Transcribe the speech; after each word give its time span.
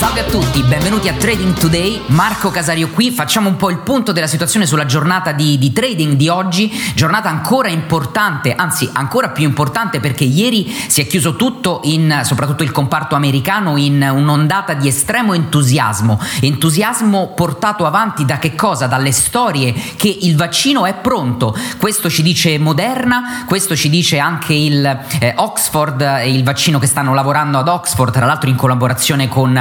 さ 0.00 0.09
Salve 0.20 0.36
a 0.36 0.40
tutti, 0.40 0.62
benvenuti 0.62 1.08
a 1.08 1.14
Trading 1.14 1.54
Today. 1.54 2.02
Marco 2.06 2.50
Casario 2.50 2.90
qui, 2.90 3.10
facciamo 3.10 3.48
un 3.48 3.56
po' 3.56 3.70
il 3.70 3.78
punto 3.78 4.12
della 4.12 4.26
situazione 4.26 4.66
sulla 4.66 4.84
giornata 4.84 5.32
di, 5.32 5.56
di, 5.56 5.72
trading 5.72 6.14
di 6.14 6.28
oggi, 6.28 6.70
giornata 6.94 7.30
ancora 7.30 7.68
importante, 7.68 8.54
anzi 8.54 8.88
ancora 8.92 9.30
più 9.30 9.44
importante 9.44 9.98
perché 9.98 10.24
ieri 10.24 10.70
si 10.88 11.00
è 11.00 11.06
chiuso 11.06 11.36
tutto 11.36 11.80
in, 11.84 12.20
soprattutto 12.24 12.62
il 12.62 12.70
comparto 12.70 13.14
americano, 13.14 13.76
in 13.78 14.06
un'ondata 14.12 14.74
di 14.74 14.88
estremo 14.88 15.32
entusiasmo, 15.32 16.20
entusiasmo 16.40 17.32
portato 17.34 17.86
avanti 17.86 18.24
da 18.26 18.38
che 18.38 18.54
cosa? 18.54 18.86
Dalle 18.86 19.12
storie 19.12 19.72
che 19.96 20.14
il 20.20 20.36
vaccino 20.36 20.84
è 20.84 20.94
pronto, 20.94 21.56
questo 21.78 22.10
ci 22.10 22.22
dice 22.22 22.58
Moderna, 22.58 23.44
questo 23.46 23.74
ci 23.74 23.88
dice 23.88 24.18
anche 24.18 24.52
il 24.52 24.84
eh, 25.18 25.32
Oxford, 25.36 26.22
il 26.26 26.42
vaccino 26.42 26.78
che 26.78 26.86
stanno 26.86 27.14
lavorando 27.14 27.58
ad 27.58 27.68
Oxford, 27.68 28.12
tra 28.12 28.26
l'altro 28.26 28.50
in 28.50 28.56
collaborazione 28.56 29.28
con 29.28 29.56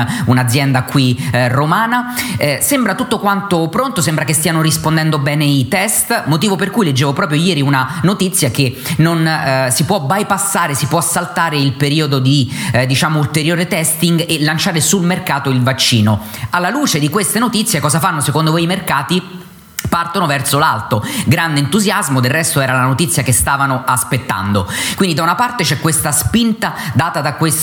un'azienda 0.49 0.83
qui 0.83 1.15
eh, 1.31 1.47
romana. 1.47 2.15
Eh, 2.37 2.59
sembra 2.61 2.95
tutto 2.95 3.19
quanto 3.19 3.69
pronto, 3.69 4.01
sembra 4.01 4.25
che 4.25 4.33
stiano 4.33 4.61
rispondendo 4.61 5.19
bene 5.19 5.45
i 5.45 5.67
test, 5.67 6.23
motivo 6.25 6.55
per 6.55 6.71
cui 6.71 6.85
leggevo 6.85 7.13
proprio 7.13 7.39
ieri 7.39 7.61
una 7.61 7.99
notizia 8.03 8.49
che 8.49 8.75
non 8.97 9.25
eh, 9.25 9.69
si 9.71 9.85
può 9.85 9.99
bypassare, 9.99 10.73
si 10.73 10.87
può 10.87 11.01
saltare 11.01 11.57
il 11.57 11.73
periodo 11.73 12.19
di 12.19 12.51
eh, 12.73 12.87
diciamo 12.87 13.19
ulteriore 13.19 13.67
testing 13.67 14.25
e 14.27 14.41
lanciare 14.41 14.81
sul 14.81 15.05
mercato 15.05 15.51
il 15.51 15.61
vaccino. 15.61 16.19
Alla 16.49 16.69
luce 16.69 16.99
di 16.99 17.09
queste 17.09 17.37
notizie 17.37 17.79
cosa 17.79 17.99
fanno 17.99 18.21
secondo 18.21 18.51
voi 18.51 18.63
i 18.63 18.67
mercati? 18.67 19.38
Partono 19.89 20.25
verso 20.27 20.59
l'alto. 20.59 21.03
Grande 21.25 21.59
entusiasmo, 21.59 22.19
del 22.19 22.31
resto 22.31 22.61
era 22.61 22.73
la 22.73 22.83
notizia 22.83 23.23
che 23.23 23.33
stavano 23.33 23.83
aspettando. 23.85 24.67
Quindi 24.95 25.15
da 25.15 25.23
una 25.23 25.35
parte 25.35 25.63
c'è 25.63 25.79
questa 25.79 26.11
spinta 26.11 26.73
data 26.93 27.21
da 27.21 27.33
questa 27.33 27.57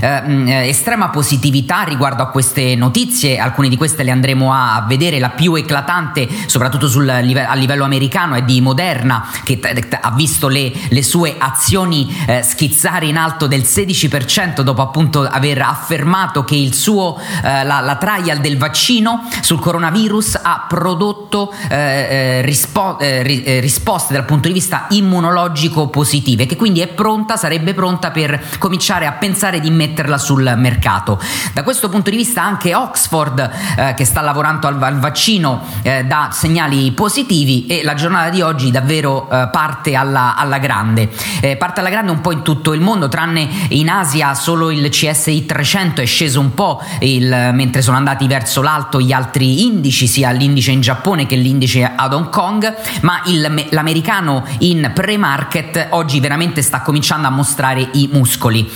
eh, 0.00 0.22
eh, 0.46 0.68
estrema 0.68 1.08
positività 1.08 1.82
riguardo 1.82 2.22
a 2.22 2.26
queste 2.26 2.74
notizie, 2.76 3.38
alcune 3.38 3.68
di 3.68 3.76
queste 3.76 4.02
le 4.02 4.10
andremo 4.10 4.52
a 4.52 4.84
vedere, 4.86 5.18
la 5.18 5.30
più 5.30 5.54
eclatante 5.54 6.28
soprattutto 6.46 6.88
sul, 6.88 7.08
a 7.08 7.20
livello 7.20 7.84
americano 7.84 8.34
è 8.34 8.42
di 8.42 8.60
Moderna 8.60 9.28
che 9.44 9.58
t- 9.58 9.98
ha 10.00 10.10
visto 10.12 10.48
le, 10.48 10.72
le 10.88 11.02
sue 11.02 11.34
azioni 11.38 12.14
eh, 12.26 12.42
schizzare 12.42 13.06
in 13.06 13.16
alto 13.16 13.46
del 13.46 13.62
16% 13.62 14.60
dopo 14.60 14.82
appunto 14.82 15.22
aver 15.22 15.62
affermato 15.62 16.44
che 16.44 16.56
il 16.56 16.74
suo, 16.74 17.18
eh, 17.18 17.64
la, 17.64 17.80
la 17.80 17.96
trial 17.96 18.38
del 18.38 18.58
vaccino 18.58 19.28
sul 19.40 19.58
coronavirus 19.58 20.40
ha 20.42 20.66
prodotto 20.68 21.52
eh, 21.70 21.76
eh, 21.76 22.42
rispo- 22.42 22.98
eh, 22.98 23.42
eh, 23.44 23.60
risposte 23.60 24.12
dal 24.12 24.24
punto 24.24 24.48
di 24.48 24.54
vista 24.54 24.86
immunologico 24.90 25.88
positive, 25.88 26.44
che 26.44 26.56
quindi 26.56 26.80
è 26.80 26.88
pronta, 26.88 27.36
sarebbe 27.36 27.74
pronta 27.74 28.10
per 28.10 28.42
cominciare 28.58 29.06
a 29.06 29.12
pensare 29.12 29.60
di 29.60 29.70
metterla 29.70 30.18
sul 30.18 30.52
mercato. 30.56 31.20
Da 31.52 31.62
questo 31.62 31.88
punto 31.88 32.10
di 32.10 32.16
vista 32.16 32.42
anche 32.42 32.74
Oxford, 32.74 33.50
eh, 33.76 33.94
che 33.94 34.04
sta 34.04 34.20
lavorando 34.20 34.66
al, 34.66 34.82
al 34.82 34.98
vaccino, 34.98 35.62
eh, 35.82 36.02
dà 36.04 36.30
segnali 36.32 36.90
positivi 36.90 37.66
e 37.66 37.84
la 37.84 37.94
giornata 37.94 38.30
di 38.30 38.40
oggi 38.42 38.72
davvero 38.72 39.28
parte 39.30 39.94
alla, 39.94 40.34
alla 40.36 40.58
grande. 40.58 41.08
parte 41.56 41.80
alla 41.80 41.88
grande 41.90 42.10
un 42.10 42.20
po' 42.20 42.32
in 42.32 42.42
tutto 42.42 42.72
il 42.72 42.80
mondo, 42.80 43.08
tranne 43.08 43.48
in 43.68 43.88
Asia 43.88 44.34
solo 44.34 44.70
il 44.70 44.88
CSI 44.88 45.46
300 45.46 46.00
è 46.00 46.06
sceso 46.06 46.40
un 46.40 46.52
po', 46.54 46.82
il, 47.00 47.50
mentre 47.52 47.80
sono 47.80 47.96
andati 47.96 48.26
verso 48.26 48.60
l'alto 48.60 49.00
gli 49.00 49.12
altri 49.12 49.64
indici, 49.64 50.06
sia 50.08 50.30
l'indice 50.30 50.72
in 50.72 50.80
Giappone 50.80 51.26
che 51.26 51.36
l'indice 51.36 51.58
indice 51.60 51.92
ad 51.94 52.14
Hong 52.14 52.30
Kong, 52.30 52.74
ma 53.02 53.20
il, 53.26 53.66
l'americano 53.70 54.46
in 54.60 54.90
pre-market 54.94 55.88
oggi 55.90 56.18
veramente 56.18 56.62
sta 56.62 56.80
cominciando 56.80 57.26
a 57.26 57.30
mostrare 57.30 57.86
i 57.92 58.08
muscoli. 58.10 58.68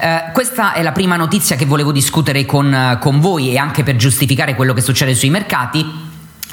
Eh, 0.00 0.30
questa 0.32 0.72
è 0.72 0.82
la 0.82 0.90
prima 0.90 1.14
notizia 1.14 1.54
che 1.54 1.66
volevo 1.66 1.92
discutere 1.92 2.44
con, 2.44 2.98
con 3.00 3.20
voi 3.20 3.52
e 3.52 3.58
anche 3.58 3.84
per 3.84 3.94
giustificare 3.94 4.56
quello 4.56 4.72
che 4.72 4.80
succede 4.80 5.14
sui 5.14 5.30
mercati. 5.30 6.01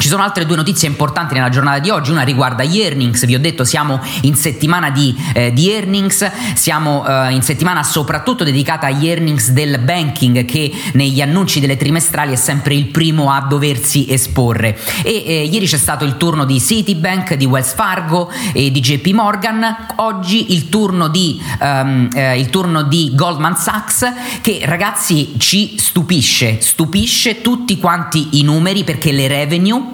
Ci 0.01 0.07
sono 0.07 0.23
altre 0.23 0.45
due 0.45 0.55
notizie 0.55 0.87
importanti 0.87 1.33
nella 1.33 1.49
giornata 1.49 1.79
di 1.79 1.89
oggi, 1.89 2.11
una 2.11 2.21
riguarda 2.21 2.63
gli 2.63 2.79
earnings, 2.79 3.25
vi 3.25 3.35
ho 3.35 3.39
detto 3.39 3.65
siamo 3.65 3.99
in 4.21 4.33
settimana 4.33 4.91
di, 4.91 5.13
eh, 5.33 5.51
di 5.51 5.69
earnings, 5.71 6.31
siamo 6.53 7.05
eh, 7.05 7.33
in 7.33 7.41
settimana 7.41 7.83
soprattutto 7.83 8.45
dedicata 8.45 8.87
agli 8.87 9.09
earnings 9.09 9.49
del 9.49 9.77
banking 9.79 10.45
che 10.45 10.71
negli 10.93 11.19
annunci 11.19 11.59
delle 11.59 11.75
trimestrali 11.75 12.31
è 12.31 12.37
sempre 12.37 12.75
il 12.75 12.85
primo 12.85 13.29
a 13.29 13.41
doversi 13.41 14.09
esporre. 14.09 14.79
E 15.03 15.21
eh, 15.25 15.43
ieri 15.43 15.65
c'è 15.65 15.77
stato 15.77 16.05
il 16.05 16.15
turno 16.15 16.45
di 16.45 16.61
Citibank, 16.61 17.33
di 17.33 17.43
Wells 17.43 17.73
Fargo 17.73 18.31
e 18.53 18.71
di 18.71 18.79
JP 18.79 19.07
Morgan, 19.07 19.87
oggi 19.97 20.53
il 20.53 20.69
turno 20.69 21.09
di, 21.09 21.41
um, 21.59 22.07
il 22.37 22.49
turno 22.49 22.83
di 22.83 23.11
Goldman 23.13 23.57
Sachs 23.57 24.13
che 24.39 24.61
ragazzi 24.63 25.33
ci 25.37 25.75
stupisce, 25.77 26.61
stupisce 26.61 27.41
tutti 27.41 27.77
quanti 27.77 28.39
i 28.39 28.43
numeri 28.43 28.85
perché 28.85 29.11
le 29.11 29.27
revenue 29.27 29.88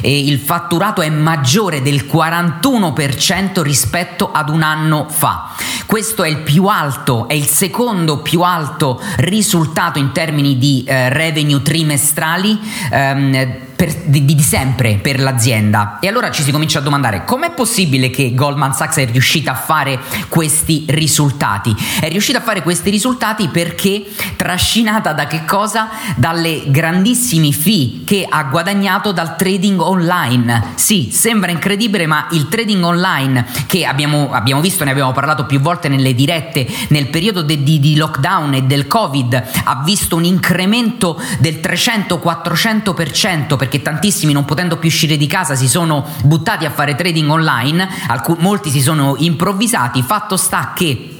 e 0.00 0.18
il 0.18 0.38
fatturato 0.38 1.02
è 1.02 1.08
maggiore 1.10 1.82
del 1.82 2.04
41% 2.04 3.62
rispetto 3.62 4.30
ad 4.32 4.48
un 4.48 4.62
anno 4.62 5.06
fa. 5.08 5.54
Questo 5.86 6.22
è 6.22 6.28
il 6.28 6.38
più 6.38 6.66
alto, 6.66 7.26
è 7.28 7.34
il 7.34 7.46
secondo 7.46 8.22
più 8.22 8.42
alto 8.42 9.00
risultato 9.16 9.98
in 9.98 10.12
termini 10.12 10.56
di 10.56 10.84
eh, 10.86 11.08
revenue 11.08 11.62
trimestrali. 11.62 12.58
Ehm, 12.92 13.68
per, 13.80 13.94
di, 13.94 14.26
di, 14.26 14.42
sempre 14.42 14.98
per 15.00 15.20
l'azienda. 15.20 16.00
E 16.00 16.08
allora 16.08 16.30
ci 16.30 16.42
si 16.42 16.50
comincia 16.50 16.80
a 16.80 16.82
domandare 16.82 17.24
com'è 17.24 17.52
possibile 17.52 18.10
che 18.10 18.34
Goldman 18.34 18.74
Sachs 18.74 18.96
è 18.96 19.10
riuscita 19.10 19.52
a 19.52 19.54
fare 19.54 19.98
questi 20.28 20.84
risultati? 20.88 21.74
È 21.98 22.06
riuscita 22.10 22.36
a 22.36 22.40
fare 22.42 22.62
questi 22.62 22.90
risultati 22.90 23.48
perché 23.48 24.04
trascinata 24.36 25.14
da 25.14 25.26
che 25.26 25.46
cosa? 25.46 25.88
Dalle 26.16 26.64
grandissimi 26.66 27.54
fee 27.54 28.04
che 28.04 28.26
ha 28.28 28.42
guadagnato 28.42 29.12
dal 29.12 29.36
trading 29.36 29.80
online. 29.80 30.72
Sì, 30.74 31.08
sembra 31.10 31.50
incredibile, 31.50 32.04
ma 32.04 32.26
il 32.32 32.50
trading 32.50 32.84
online 32.84 33.46
che 33.66 33.86
abbiamo, 33.86 34.30
abbiamo 34.30 34.60
visto, 34.60 34.84
ne 34.84 34.90
abbiamo 34.90 35.12
parlato 35.12 35.46
più 35.46 35.58
volte 35.58 35.88
nelle 35.88 36.14
dirette, 36.14 36.66
nel 36.88 37.08
periodo 37.08 37.40
de, 37.40 37.62
di, 37.62 37.80
di 37.80 37.96
lockdown 37.96 38.52
e 38.52 38.64
del 38.64 38.86
Covid, 38.86 39.42
ha 39.64 39.82
visto 39.82 40.16
un 40.16 40.24
incremento 40.24 41.18
del 41.38 41.60
300-400% 41.62 43.68
perché 43.70 43.82
tantissimi 43.82 44.32
non 44.32 44.44
potendo 44.44 44.78
più 44.78 44.88
uscire 44.88 45.16
di 45.16 45.28
casa 45.28 45.54
si 45.54 45.68
sono 45.68 46.04
buttati 46.24 46.64
a 46.64 46.70
fare 46.70 46.96
trading 46.96 47.30
online, 47.30 47.88
alc- 48.08 48.36
molti 48.38 48.68
si 48.68 48.80
sono 48.80 49.14
improvvisati, 49.16 50.02
fatto 50.02 50.36
sta 50.36 50.72
che 50.74 51.19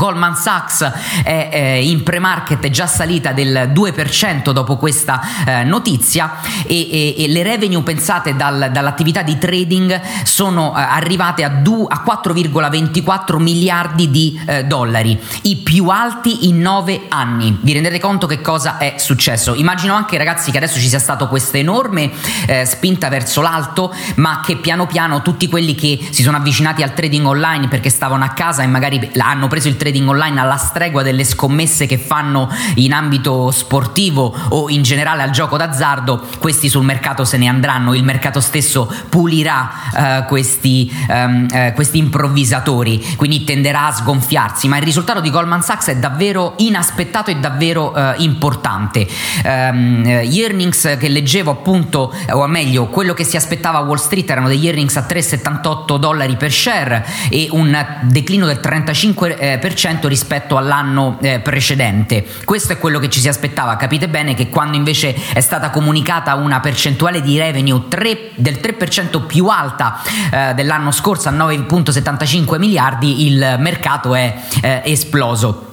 Goldman 0.00 0.34
Sachs 0.34 0.90
è 1.22 1.50
eh, 1.52 1.86
in 1.86 2.02
pre-market 2.02 2.70
già 2.70 2.86
salita 2.86 3.32
del 3.32 3.70
2% 3.74 4.50
dopo 4.50 4.78
questa 4.78 5.20
eh, 5.44 5.62
notizia 5.64 6.36
e, 6.66 6.88
e, 6.90 7.14
e, 7.18 7.28
le 7.28 7.42
revenue 7.42 7.82
pensate 7.82 8.34
dal, 8.34 8.70
dall'attività 8.72 9.20
di 9.20 9.36
trading 9.36 10.00
sono 10.24 10.74
eh, 10.74 10.80
arrivate 10.80 11.44
a, 11.44 11.50
du, 11.50 11.86
a 11.86 12.02
4,24 12.02 13.42
miliardi 13.42 14.10
di 14.10 14.40
eh, 14.46 14.64
dollari, 14.64 15.20
i 15.42 15.56
più 15.56 15.88
alti 15.88 16.48
in 16.48 16.60
9 16.60 17.02
anni. 17.10 17.58
Vi 17.60 17.74
rendete 17.74 18.00
conto 18.00 18.26
che 18.26 18.40
cosa 18.40 18.78
è 18.78 18.94
successo? 18.96 19.54
Immagino 19.54 19.92
anche 19.92 20.16
ragazzi 20.16 20.50
che 20.50 20.56
adesso 20.56 20.78
ci 20.78 20.88
sia 20.88 20.98
stata 20.98 21.26
questa 21.26 21.58
enorme 21.58 22.10
eh, 22.46 22.64
spinta 22.64 23.10
verso 23.10 23.42
l'alto, 23.42 23.94
ma 24.14 24.40
che 24.42 24.56
piano 24.56 24.86
piano 24.86 25.20
tutti 25.20 25.46
quelli 25.46 25.74
che 25.74 26.08
si 26.08 26.22
sono 26.22 26.38
avvicinati 26.38 26.82
al 26.82 26.94
trading 26.94 27.26
online 27.26 27.68
perché 27.68 27.90
stavano 27.90 28.24
a 28.24 28.28
casa 28.28 28.62
e 28.62 28.66
magari 28.66 29.10
hanno 29.18 29.46
preso 29.46 29.68
il 29.68 29.76
trading 29.76 29.88
online 29.98 30.40
alla 30.40 30.56
stregua 30.56 31.02
delle 31.02 31.24
scommesse 31.24 31.86
che 31.86 31.98
fanno 31.98 32.48
in 32.76 32.92
ambito 32.92 33.50
sportivo 33.50 34.34
o 34.50 34.68
in 34.70 34.82
generale 34.82 35.22
al 35.22 35.30
gioco 35.30 35.56
d'azzardo, 35.56 36.24
questi 36.38 36.68
sul 36.68 36.84
mercato 36.84 37.24
se 37.24 37.36
ne 37.36 37.48
andranno, 37.48 37.94
il 37.94 38.04
mercato 38.04 38.40
stesso 38.40 38.92
pulirà 39.08 39.70
uh, 39.92 40.24
questi, 40.26 40.90
um, 41.08 41.46
uh, 41.50 41.72
questi 41.72 41.98
improvvisatori, 41.98 43.14
quindi 43.16 43.44
tenderà 43.44 43.86
a 43.86 43.92
sgonfiarsi, 43.92 44.68
ma 44.68 44.76
il 44.76 44.82
risultato 44.82 45.20
di 45.20 45.30
Goldman 45.30 45.62
Sachs 45.62 45.88
è 45.88 45.96
davvero 45.96 46.54
inaspettato 46.58 47.30
e 47.30 47.36
davvero 47.36 47.92
uh, 47.94 48.20
importante. 48.20 49.06
Um, 49.44 50.02
gli 50.20 50.40
earnings 50.40 50.96
che 50.98 51.08
leggevo 51.08 51.50
appunto, 51.50 52.12
o 52.30 52.46
meglio, 52.46 52.86
quello 52.86 53.14
che 53.14 53.24
si 53.24 53.36
aspettava 53.36 53.78
a 53.78 53.82
Wall 53.82 53.96
Street 53.96 54.28
erano 54.28 54.48
degli 54.48 54.66
earnings 54.66 54.96
a 54.96 55.06
3,78 55.08 55.98
dollari 55.98 56.36
per 56.36 56.52
share 56.52 57.04
e 57.28 57.48
un 57.50 57.98
declino 58.02 58.46
del 58.46 58.60
35% 58.62 59.58
10% 59.80 60.06
rispetto 60.06 60.56
all'anno 60.56 61.18
eh, 61.22 61.40
precedente. 61.40 62.26
Questo 62.44 62.72
è 62.72 62.78
quello 62.78 62.98
che 62.98 63.08
ci 63.08 63.20
si 63.20 63.28
aspettava. 63.28 63.76
Capite 63.76 64.08
bene 64.08 64.34
che 64.34 64.48
quando 64.50 64.76
invece 64.76 65.14
è 65.32 65.40
stata 65.40 65.70
comunicata 65.70 66.34
una 66.34 66.60
percentuale 66.60 67.22
di 67.22 67.38
revenue 67.38 67.84
3, 67.88 68.32
del 68.34 68.58
3% 68.60 69.26
più 69.26 69.46
alta 69.46 70.00
eh, 70.30 70.54
dell'anno 70.54 70.90
scorso 70.90 71.28
a 71.28 71.32
9,75 71.32 72.58
miliardi, 72.58 73.26
il 73.26 73.56
mercato 73.58 74.14
è 74.14 74.34
eh, 74.62 74.82
esploso. 74.84 75.69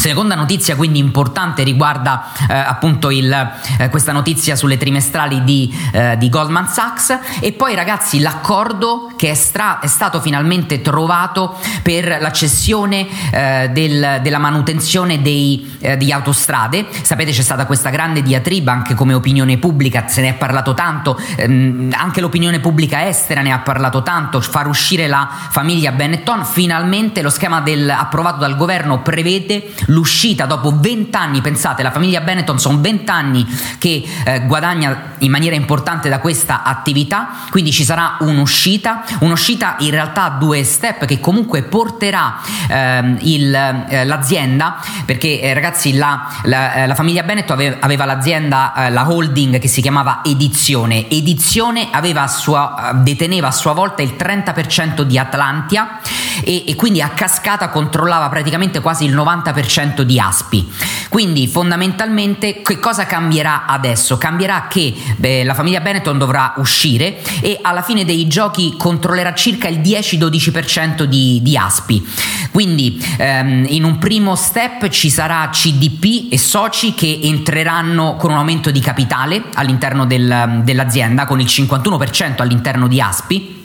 Seconda 0.00 0.34
notizia 0.34 0.76
quindi 0.76 0.98
importante 0.98 1.62
riguarda 1.62 2.28
eh, 2.48 2.54
appunto 2.54 3.10
il, 3.10 3.30
eh, 3.78 3.90
questa 3.90 4.12
notizia 4.12 4.56
sulle 4.56 4.78
trimestrali 4.78 5.44
di, 5.44 5.70
eh, 5.92 6.16
di, 6.16 6.30
Goldman 6.30 6.68
Sachs 6.68 7.18
e 7.38 7.52
poi 7.52 7.74
ragazzi 7.74 8.18
l'accordo 8.18 9.12
che 9.14 9.28
è, 9.30 9.34
stra- 9.34 9.78
è 9.78 9.88
stato 9.88 10.18
finalmente 10.22 10.80
trovato 10.80 11.54
per 11.82 12.16
la 12.18 12.32
cessione 12.32 13.06
eh, 13.30 13.68
del, 13.72 14.20
della 14.22 14.38
manutenzione 14.38 15.20
dei, 15.20 15.76
eh, 15.80 15.98
di 15.98 16.10
autostrade. 16.12 16.86
Sapete 17.02 17.32
c'è 17.32 17.42
stata 17.42 17.66
questa 17.66 17.90
grande 17.90 18.22
diatriba 18.22 18.72
anche 18.72 18.94
come 18.94 19.12
opinione 19.12 19.58
pubblica, 19.58 20.08
se 20.08 20.22
ne 20.22 20.30
è 20.30 20.34
parlato 20.34 20.72
tanto, 20.72 21.20
ehm, 21.36 21.92
anche 21.94 22.22
l'opinione 22.22 22.60
pubblica 22.60 23.06
estera 23.06 23.42
ne 23.42 23.52
ha 23.52 23.58
parlato 23.58 24.02
tanto, 24.02 24.40
far 24.40 24.66
uscire 24.66 25.08
la 25.08 25.28
famiglia 25.50 25.92
Benetton, 25.92 26.46
finalmente 26.46 27.20
lo 27.20 27.28
schema 27.28 27.60
del, 27.60 27.90
approvato 27.90 28.38
dal 28.38 28.56
governo 28.56 29.02
prevede 29.02 29.70
l'uscita 29.86 30.46
dopo 30.46 30.78
vent'anni, 30.78 31.40
pensate, 31.40 31.82
la 31.82 31.90
famiglia 31.90 32.20
Benetton 32.20 32.58
sono 32.58 32.80
vent'anni 32.80 33.46
che 33.78 34.04
eh, 34.24 34.40
guadagna 34.46 35.14
in 35.18 35.30
maniera 35.30 35.56
importante 35.56 36.08
da 36.08 36.18
questa 36.18 36.62
attività, 36.62 37.30
quindi 37.50 37.72
ci 37.72 37.84
sarà 37.84 38.16
un'uscita, 38.20 39.04
un'uscita 39.20 39.76
in 39.80 39.90
realtà 39.90 40.24
a 40.24 40.30
due 40.30 40.62
step 40.64 41.04
che 41.04 41.20
comunque 41.20 41.62
porterà 41.62 42.40
ehm, 42.68 43.18
il, 43.22 43.54
eh, 43.54 44.04
l'azienda, 44.04 44.80
perché 45.04 45.40
eh, 45.40 45.54
ragazzi 45.54 45.94
la, 45.94 46.28
la, 46.44 46.74
eh, 46.74 46.86
la, 46.86 46.94
famiglia 46.94 47.22
Benetton 47.22 47.56
aveva, 47.56 47.76
aveva 47.80 48.04
l'azienda, 48.04 48.74
eh, 48.74 48.90
la 48.90 49.10
holding 49.10 49.58
che 49.58 49.68
si 49.68 49.80
chiamava 49.80 50.20
Edizione, 50.24 51.08
Edizione 51.08 51.88
a 51.90 52.28
sua, 52.28 52.92
deteneva 52.94 53.48
a 53.48 53.52
sua 53.52 53.72
volta 53.72 54.02
il 54.02 54.14
30% 54.18 55.02
di 55.02 55.18
Atlantia 55.18 56.00
e, 56.44 56.64
e 56.66 56.74
quindi 56.74 57.00
a 57.02 57.08
cascata 57.08 57.68
controllava 57.68 58.28
praticamente 58.28 58.80
quasi 58.80 59.04
il 59.04 59.14
90% 59.14 60.02
di 60.02 60.18
Aspi. 60.18 60.72
Quindi 61.08 61.48
fondamentalmente 61.48 62.62
che 62.62 62.78
cosa 62.78 63.06
cambierà 63.06 63.66
adesso? 63.66 64.18
Cambierà 64.18 64.66
che 64.68 64.94
beh, 65.16 65.44
la 65.44 65.54
famiglia 65.54 65.80
Benetton 65.80 66.18
dovrà 66.18 66.54
uscire 66.56 67.20
e 67.40 67.58
alla 67.62 67.82
fine 67.82 68.04
dei 68.04 68.26
giochi 68.28 68.74
controllerà 68.76 69.34
circa 69.34 69.68
il 69.68 69.80
10-12% 69.80 71.02
di, 71.04 71.40
di 71.42 71.56
Aspi. 71.56 72.06
Quindi 72.50 73.02
ehm, 73.16 73.66
in 73.68 73.84
un 73.84 73.98
primo 73.98 74.34
step 74.34 74.88
ci 74.88 75.10
sarà 75.10 75.48
CDP 75.50 76.32
e 76.32 76.38
soci 76.38 76.94
che 76.94 77.20
entreranno 77.22 78.16
con 78.16 78.30
un 78.30 78.36
aumento 78.36 78.70
di 78.70 78.80
capitale 78.80 79.44
all'interno 79.54 80.06
del, 80.06 80.60
dell'azienda, 80.64 81.26
con 81.26 81.40
il 81.40 81.46
51% 81.46 82.40
all'interno 82.42 82.88
di 82.88 83.00
Aspi 83.00 83.59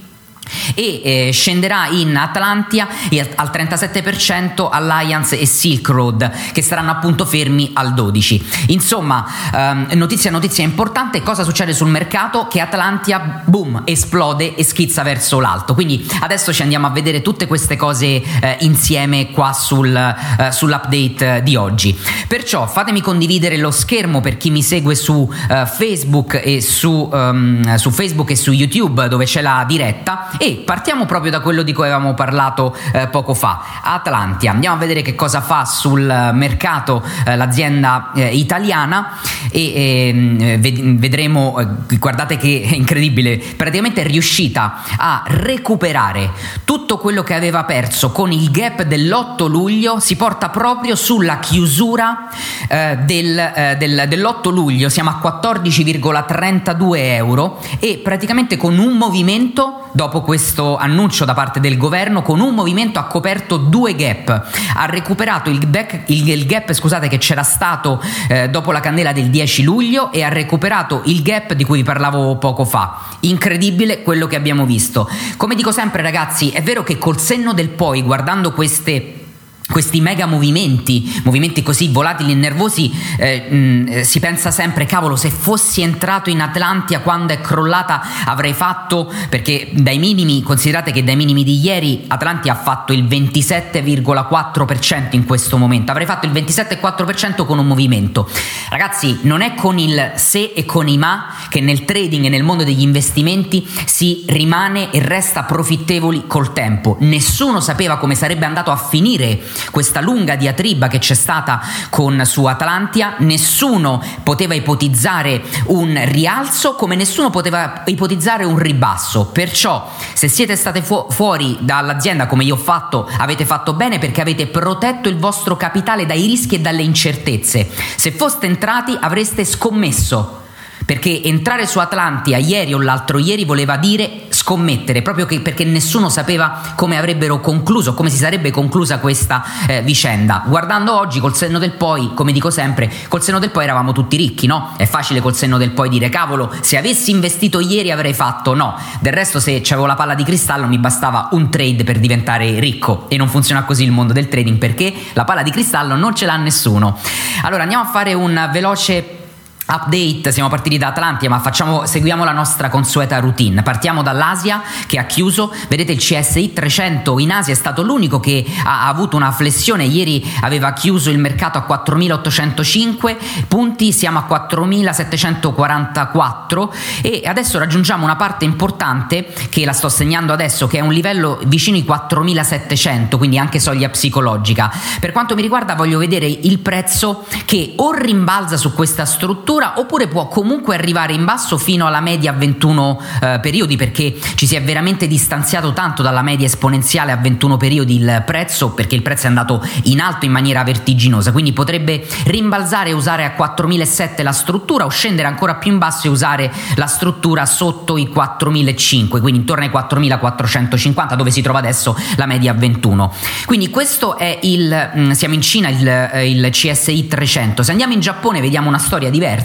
e 0.73 1.01
eh, 1.03 1.31
scenderà 1.31 1.87
in 1.87 2.15
Atlantia 2.15 2.87
al 3.35 3.49
37% 3.51 4.67
Alliance 4.69 5.39
e 5.39 5.45
Silk 5.45 5.87
Road 5.89 6.31
che 6.51 6.61
saranno 6.61 6.91
appunto 6.91 7.25
fermi 7.25 7.71
al 7.73 7.93
12%. 7.93 8.43
Insomma, 8.67 9.25
ehm, 9.53 9.87
notizia 9.93 10.31
notizia 10.31 10.63
importante, 10.63 11.21
cosa 11.21 11.43
succede 11.43 11.73
sul 11.73 11.89
mercato? 11.89 12.47
Che 12.47 12.59
Atlantia, 12.59 13.41
boom, 13.45 13.81
esplode 13.85 14.55
e 14.55 14.63
schizza 14.63 15.03
verso 15.03 15.39
l'alto. 15.39 15.73
Quindi 15.73 16.05
adesso 16.21 16.53
ci 16.53 16.61
andiamo 16.61 16.87
a 16.87 16.89
vedere 16.89 17.21
tutte 17.21 17.47
queste 17.47 17.75
cose 17.75 18.05
eh, 18.05 18.57
insieme 18.61 19.31
qua 19.31 19.53
sul, 19.53 19.95
eh, 19.95 20.51
sull'update 20.51 21.41
di 21.43 21.55
oggi. 21.55 21.97
Perciò 22.27 22.67
fatemi 22.67 23.01
condividere 23.01 23.57
lo 23.57 23.71
schermo 23.71 24.21
per 24.21 24.37
chi 24.37 24.49
mi 24.49 24.61
segue 24.61 24.95
su 24.95 25.31
eh, 25.49 25.65
Facebook 25.65 26.41
e 26.43 26.61
su, 26.61 27.09
um, 27.11 27.75
su 27.75 27.91
Facebook 27.91 28.31
e 28.31 28.35
su 28.35 28.51
YouTube 28.51 29.07
dove 29.07 29.25
c'è 29.25 29.41
la 29.41 29.63
diretta 29.67 30.29
e 30.37 30.63
partiamo 30.65 31.05
proprio 31.05 31.31
da 31.31 31.39
quello 31.39 31.63
di 31.63 31.73
cui 31.73 31.83
avevamo 31.85 32.13
parlato 32.13 32.75
eh, 32.93 33.07
poco 33.07 33.33
fa, 33.33 33.81
Atlantia. 33.81 34.51
Andiamo 34.51 34.75
a 34.75 34.79
vedere 34.79 35.01
che 35.01 35.15
cosa 35.15 35.41
fa 35.41 35.65
sul 35.65 36.01
mercato 36.33 37.03
eh, 37.25 37.35
l'azienda 37.35 38.11
eh, 38.15 38.35
italiana. 38.35 39.17
E 39.51 40.09
ehm, 40.09 40.97
vedremo, 40.97 41.59
eh, 41.59 41.97
guardate 41.97 42.37
che 42.37 42.67
è 42.69 42.75
incredibile, 42.75 43.37
praticamente 43.55 44.01
è 44.01 44.05
riuscita 44.05 44.81
a 44.97 45.23
recuperare 45.27 46.31
tutto 46.63 46.97
quello 46.97 47.23
che 47.23 47.33
aveva 47.33 47.63
perso 47.63 48.11
con 48.11 48.31
il 48.31 48.51
gap 48.51 48.83
dell'8 48.83 49.47
luglio, 49.47 49.99
si 49.99 50.15
porta 50.15 50.49
proprio 50.49 50.95
sulla 50.95 51.39
chiusura 51.39 52.29
eh, 52.67 52.97
del, 53.03 53.37
eh, 53.37 53.75
del, 53.77 54.05
dell'8 54.07 54.51
luglio, 54.51 54.89
siamo 54.89 55.09
a 55.09 55.19
14,32 55.21 56.95
euro. 56.95 57.59
E 57.79 57.99
praticamente 58.03 58.57
con 58.57 58.77
un 58.77 58.93
movimento 58.97 59.89
dopo 59.91 60.21
questo 60.25 60.75
annuncio 60.75 61.23
da 61.23 61.35
parte 61.35 61.59
del 61.59 61.77
governo 61.77 62.23
con 62.23 62.39
un 62.39 62.55
movimento 62.55 62.97
ha 62.97 63.03
coperto 63.03 63.57
due 63.57 63.93
gap, 63.93 64.27
ha 64.73 64.85
recuperato 64.87 65.51
il, 65.51 65.63
back, 65.67 66.09
il, 66.09 66.27
il 66.27 66.47
gap 66.47 66.73
scusate, 66.73 67.07
che 67.07 67.19
c'era 67.19 67.43
stato 67.43 68.01
eh, 68.27 68.49
dopo 68.49 68.71
la 68.71 68.79
candela 68.79 69.11
del 69.11 69.29
10 69.29 69.61
luglio 69.61 70.11
e 70.11 70.23
ha 70.23 70.29
recuperato 70.29 71.03
il 71.05 71.21
gap 71.21 71.53
di 71.53 71.63
cui 71.63 71.77
vi 71.77 71.83
parlavo 71.83 72.37
poco 72.37 72.65
fa. 72.65 72.99
Incredibile 73.19 74.01
quello 74.01 74.25
che 74.25 74.35
abbiamo 74.35 74.65
visto. 74.65 75.07
Come 75.37 75.53
dico 75.53 75.71
sempre 75.71 76.01
ragazzi, 76.01 76.49
è 76.49 76.63
vero 76.63 76.81
che 76.81 76.97
col 76.97 77.19
senno 77.19 77.53
del 77.53 77.69
poi, 77.69 78.01
guardando 78.01 78.51
queste 78.51 79.24
questi 79.69 79.99
mega 79.99 80.25
movimenti, 80.25 81.21
movimenti 81.23 81.63
così 81.63 81.89
volatili 81.89 82.31
e 82.31 82.35
nervosi, 82.35 82.91
eh, 83.17 83.47
mh, 83.49 83.85
eh, 83.87 84.03
si 84.03 84.19
pensa 84.19 84.51
sempre, 84.51 84.85
cavolo, 84.85 85.15
se 85.15 85.29
fossi 85.29 85.81
entrato 85.81 86.29
in 86.29 86.41
Atlantia 86.41 86.99
quando 86.99 87.33
è 87.33 87.41
crollata 87.41 88.01
avrei 88.25 88.53
fatto, 88.53 89.11
perché 89.29 89.69
dai 89.73 89.97
minimi, 89.97 90.43
considerate 90.43 90.91
che 90.91 91.03
dai 91.03 91.15
minimi 91.15 91.43
di 91.43 91.59
ieri 91.59 92.03
Atlantia 92.07 92.53
ha 92.53 92.55
fatto 92.55 92.93
il 92.93 93.05
27,4% 93.05 95.07
in 95.11 95.25
questo 95.25 95.57
momento, 95.57 95.91
avrei 95.91 96.05
fatto 96.05 96.27
il 96.27 96.31
27,4% 96.31 97.45
con 97.45 97.57
un 97.57 97.67
movimento. 97.67 98.29
Ragazzi, 98.69 99.19
non 99.21 99.41
è 99.41 99.55
con 99.55 99.79
il 99.79 100.11
se 100.15 100.53
e 100.55 100.65
con 100.65 100.87
i 100.87 100.97
ma 100.97 101.33
che 101.49 101.61
nel 101.61 101.85
trading 101.85 102.25
e 102.25 102.29
nel 102.29 102.43
mondo 102.43 102.63
degli 102.63 102.81
investimenti 102.81 103.67
si 103.85 104.23
rimane 104.27 104.91
e 104.91 104.99
resta 104.99 105.43
profittevoli 105.43 106.25
col 106.27 106.53
tempo. 106.53 106.97
Nessuno 106.99 107.59
sapeva 107.59 107.97
come 107.97 108.15
sarebbe 108.15 108.45
andato 108.45 108.71
a 108.71 108.77
finire 108.77 109.41
questa 109.71 110.01
lunga 110.01 110.35
diatriba 110.35 110.87
che 110.87 110.99
c'è 110.99 111.13
stata 111.13 111.61
con 111.89 112.21
su 112.25 112.45
Atlantia, 112.45 113.15
nessuno 113.19 114.03
poteva 114.23 114.53
ipotizzare 114.53 115.43
un 115.65 116.01
rialzo 116.05 116.75
come 116.75 116.95
nessuno 116.95 117.29
poteva 117.29 117.83
ipotizzare 117.85 118.43
un 118.45 118.57
ribasso. 118.57 119.27
Perciò, 119.27 119.91
se 120.13 120.27
siete 120.27 120.55
state 120.55 120.81
fu- 120.81 121.07
fuori 121.09 121.57
dall'azienda 121.61 122.27
come 122.27 122.43
io 122.43 122.55
ho 122.55 122.57
fatto, 122.57 123.09
avete 123.17 123.45
fatto 123.45 123.73
bene 123.73 123.99
perché 123.99 124.21
avete 124.21 124.47
protetto 124.47 125.09
il 125.09 125.17
vostro 125.17 125.57
capitale 125.57 126.05
dai 126.05 126.25
rischi 126.25 126.55
e 126.55 126.59
dalle 126.59 126.83
incertezze. 126.83 127.69
Se 127.95 128.11
foste 128.11 128.45
entrati 128.45 128.97
avreste 128.99 129.45
scommesso 129.45 130.43
perché 130.85 131.23
entrare 131.23 131.65
su 131.67 131.79
Atlantia 131.79 132.37
ieri 132.37 132.73
o 132.73 132.81
l'altro 132.81 133.17
ieri 133.17 133.45
voleva 133.45 133.77
dire 133.77 134.23
scommettere, 134.29 135.01
proprio 135.01 135.25
che, 135.25 135.39
perché 135.39 135.63
nessuno 135.63 136.09
sapeva 136.09 136.73
come 136.75 136.97
avrebbero 136.97 137.39
concluso, 137.39 137.93
come 137.93 138.09
si 138.09 138.17
sarebbe 138.17 138.51
conclusa 138.51 138.99
questa 138.99 139.43
eh, 139.67 139.81
vicenda. 139.81 140.43
Guardando 140.45 140.95
oggi 140.97 141.19
col 141.19 141.35
senno 141.35 141.57
del 141.57 141.71
poi, 141.71 142.13
come 142.13 142.31
dico 142.31 142.49
sempre, 142.49 142.91
col 143.07 143.23
senno 143.23 143.39
del 143.39 143.49
poi 143.49 143.63
eravamo 143.63 143.91
tutti 143.91 144.17
ricchi, 144.17 144.45
no? 144.45 144.73
È 144.77 144.85
facile 144.85 145.21
col 145.21 145.35
senno 145.35 145.57
del 145.57 145.71
poi 145.71 145.89
dire 145.89 146.09
cavolo, 146.09 146.53
se 146.61 146.77
avessi 146.77 147.11
investito 147.11 147.59
ieri 147.59 147.91
avrei 147.91 148.13
fatto 148.13 148.53
no. 148.53 148.77
Del 148.99 149.13
resto 149.13 149.39
se 149.39 149.61
avevo 149.69 149.87
la 149.87 149.95
palla 149.95 150.13
di 150.13 150.23
cristallo 150.23 150.67
mi 150.67 150.77
bastava 150.77 151.29
un 151.31 151.49
trade 151.49 151.83
per 151.83 151.99
diventare 151.99 152.59
ricco 152.59 153.05
e 153.09 153.17
non 153.17 153.27
funziona 153.27 153.63
così 153.63 153.83
il 153.83 153.91
mondo 153.91 154.13
del 154.13 154.27
trading 154.27 154.57
perché 154.57 154.93
la 155.13 155.23
palla 155.23 155.41
di 155.41 155.51
cristallo 155.51 155.95
non 155.95 156.13
ce 156.13 156.25
l'ha 156.25 156.37
nessuno. 156.37 156.97
Allora 157.41 157.63
andiamo 157.63 157.83
a 157.83 157.87
fare 157.87 158.13
un 158.13 158.49
veloce 158.51 159.23
Update, 159.67 160.31
siamo 160.31 160.47
partiti 160.47 160.77
da 160.77 160.89
Atlantia, 160.89 161.27
ma 161.27 161.39
facciamo, 161.39 161.87
seguiamo 161.87 162.23
la 162.23 162.33
nostra 162.33 162.69
consueta 162.69 163.17
routine. 163.17 163.63
Partiamo 163.63 164.03
dall'Asia 164.03 164.61
che 164.85 164.99
ha 164.99 165.05
chiuso, 165.05 165.51
vedete 165.69 165.91
il 165.91 165.97
CSI 165.97 166.53
300 166.53 167.17
in 167.17 167.31
Asia 167.31 167.51
è 167.51 167.55
stato 167.55 167.81
l'unico 167.81 168.19
che 168.19 168.45
ha, 168.63 168.87
avuto 168.87 169.15
una 169.15 169.31
flessione, 169.31 169.85
ieri 169.85 170.23
aveva 170.41 170.71
chiuso 170.73 171.09
il 171.09 171.17
mercato 171.17 171.57
a 171.57 171.61
4805 171.61 173.17
punti, 173.47 173.91
siamo 173.91 174.19
a 174.19 174.25
4744 174.25 176.73
e 177.01 177.23
adesso 177.25 177.57
raggiungiamo 177.57 178.03
una 178.03 178.17
parte 178.17 178.45
importante 178.45 179.33
che 179.49 179.65
la 179.65 179.73
sto 179.73 179.89
segnando 179.89 180.31
adesso 180.31 180.67
che 180.67 180.77
è 180.77 180.81
un 180.81 180.93
livello 180.93 181.39
vicino 181.45 181.75
ai 181.75 181.83
4700, 181.83 183.17
quindi 183.17 183.39
anche 183.39 183.59
soglia 183.59 183.89
psicologica. 183.89 184.71
Per 184.99 185.11
quanto 185.11 185.33
mi 185.33 185.41
riguarda 185.41 185.73
voglio 185.73 185.97
vedere 185.97 186.27
il 186.27 186.59
prezzo 186.59 187.25
che 187.45 187.73
o 187.77 187.93
rimbalza 187.93 188.57
su 188.57 188.71
questa 188.71 189.05
struttura 189.05 189.53
struttura 189.55 189.73
oppure 189.77 190.07
può 190.07 190.27
comunque 190.27 190.75
arrivare 190.75 191.13
in 191.13 191.23
basso 191.23 191.57
fino 191.57 191.85
alla 191.87 192.01
media 192.01 192.31
a 192.31 192.33
21 192.33 193.01
eh, 193.21 193.39
periodi 193.41 193.77
perché 193.77 194.17
ci 194.35 194.47
si 194.47 194.55
è 194.55 194.61
veramente 194.61 195.07
distanziato 195.07 195.71
tanto 195.71 196.01
dalla 196.01 196.21
media 196.21 196.45
esponenziale 196.45 197.11
a 197.11 197.17
21 197.17 197.57
periodi 197.57 197.95
il 197.95 198.23
prezzo 198.25 198.71
perché 198.71 198.95
il 198.95 199.01
prezzo 199.01 199.25
è 199.25 199.27
andato 199.27 199.65
in 199.83 200.01
alto 200.01 200.25
in 200.25 200.31
maniera 200.31 200.63
vertiginosa. 200.63 201.31
Quindi 201.31 201.53
potrebbe 201.53 202.05
rimbalzare 202.25 202.89
e 202.89 202.93
usare 202.93 203.23
a 203.23 203.31
4007 203.31 204.23
la 204.23 204.33
struttura 204.33 204.85
o 204.85 204.89
scendere 204.89 205.27
ancora 205.27 205.55
più 205.55 205.71
in 205.71 205.77
basso 205.77 206.07
e 206.07 206.09
usare 206.09 206.51
la 206.75 206.87
struttura 206.87 207.45
sotto 207.45 207.97
i 207.97 208.07
4005 208.07 209.21
quindi 209.21 209.39
intorno 209.39 209.63
ai 209.63 209.69
4450 209.69 211.15
dove 211.15 211.31
si 211.31 211.41
trova 211.41 211.59
adesso 211.59 211.97
la 212.17 212.25
media 212.25 212.51
a 212.51 212.55
21 212.55 213.13
quindi 213.45 213.69
questo 213.69 214.17
è 214.17 214.39
il 214.43 214.91
mm, 214.95 215.11
siamo 215.11 215.33
in 215.33 215.41
Cina 215.41 215.69
il, 215.69 215.87
eh, 215.87 216.29
il 216.29 216.49
CSI 216.49 217.07
300 217.07 217.63
se 217.63 217.71
andiamo 217.71 217.93
in 217.93 217.99
Giappone 217.99 218.41
vediamo 218.41 218.67
una 218.67 218.77
storia 218.77 219.09
diversa 219.09 219.44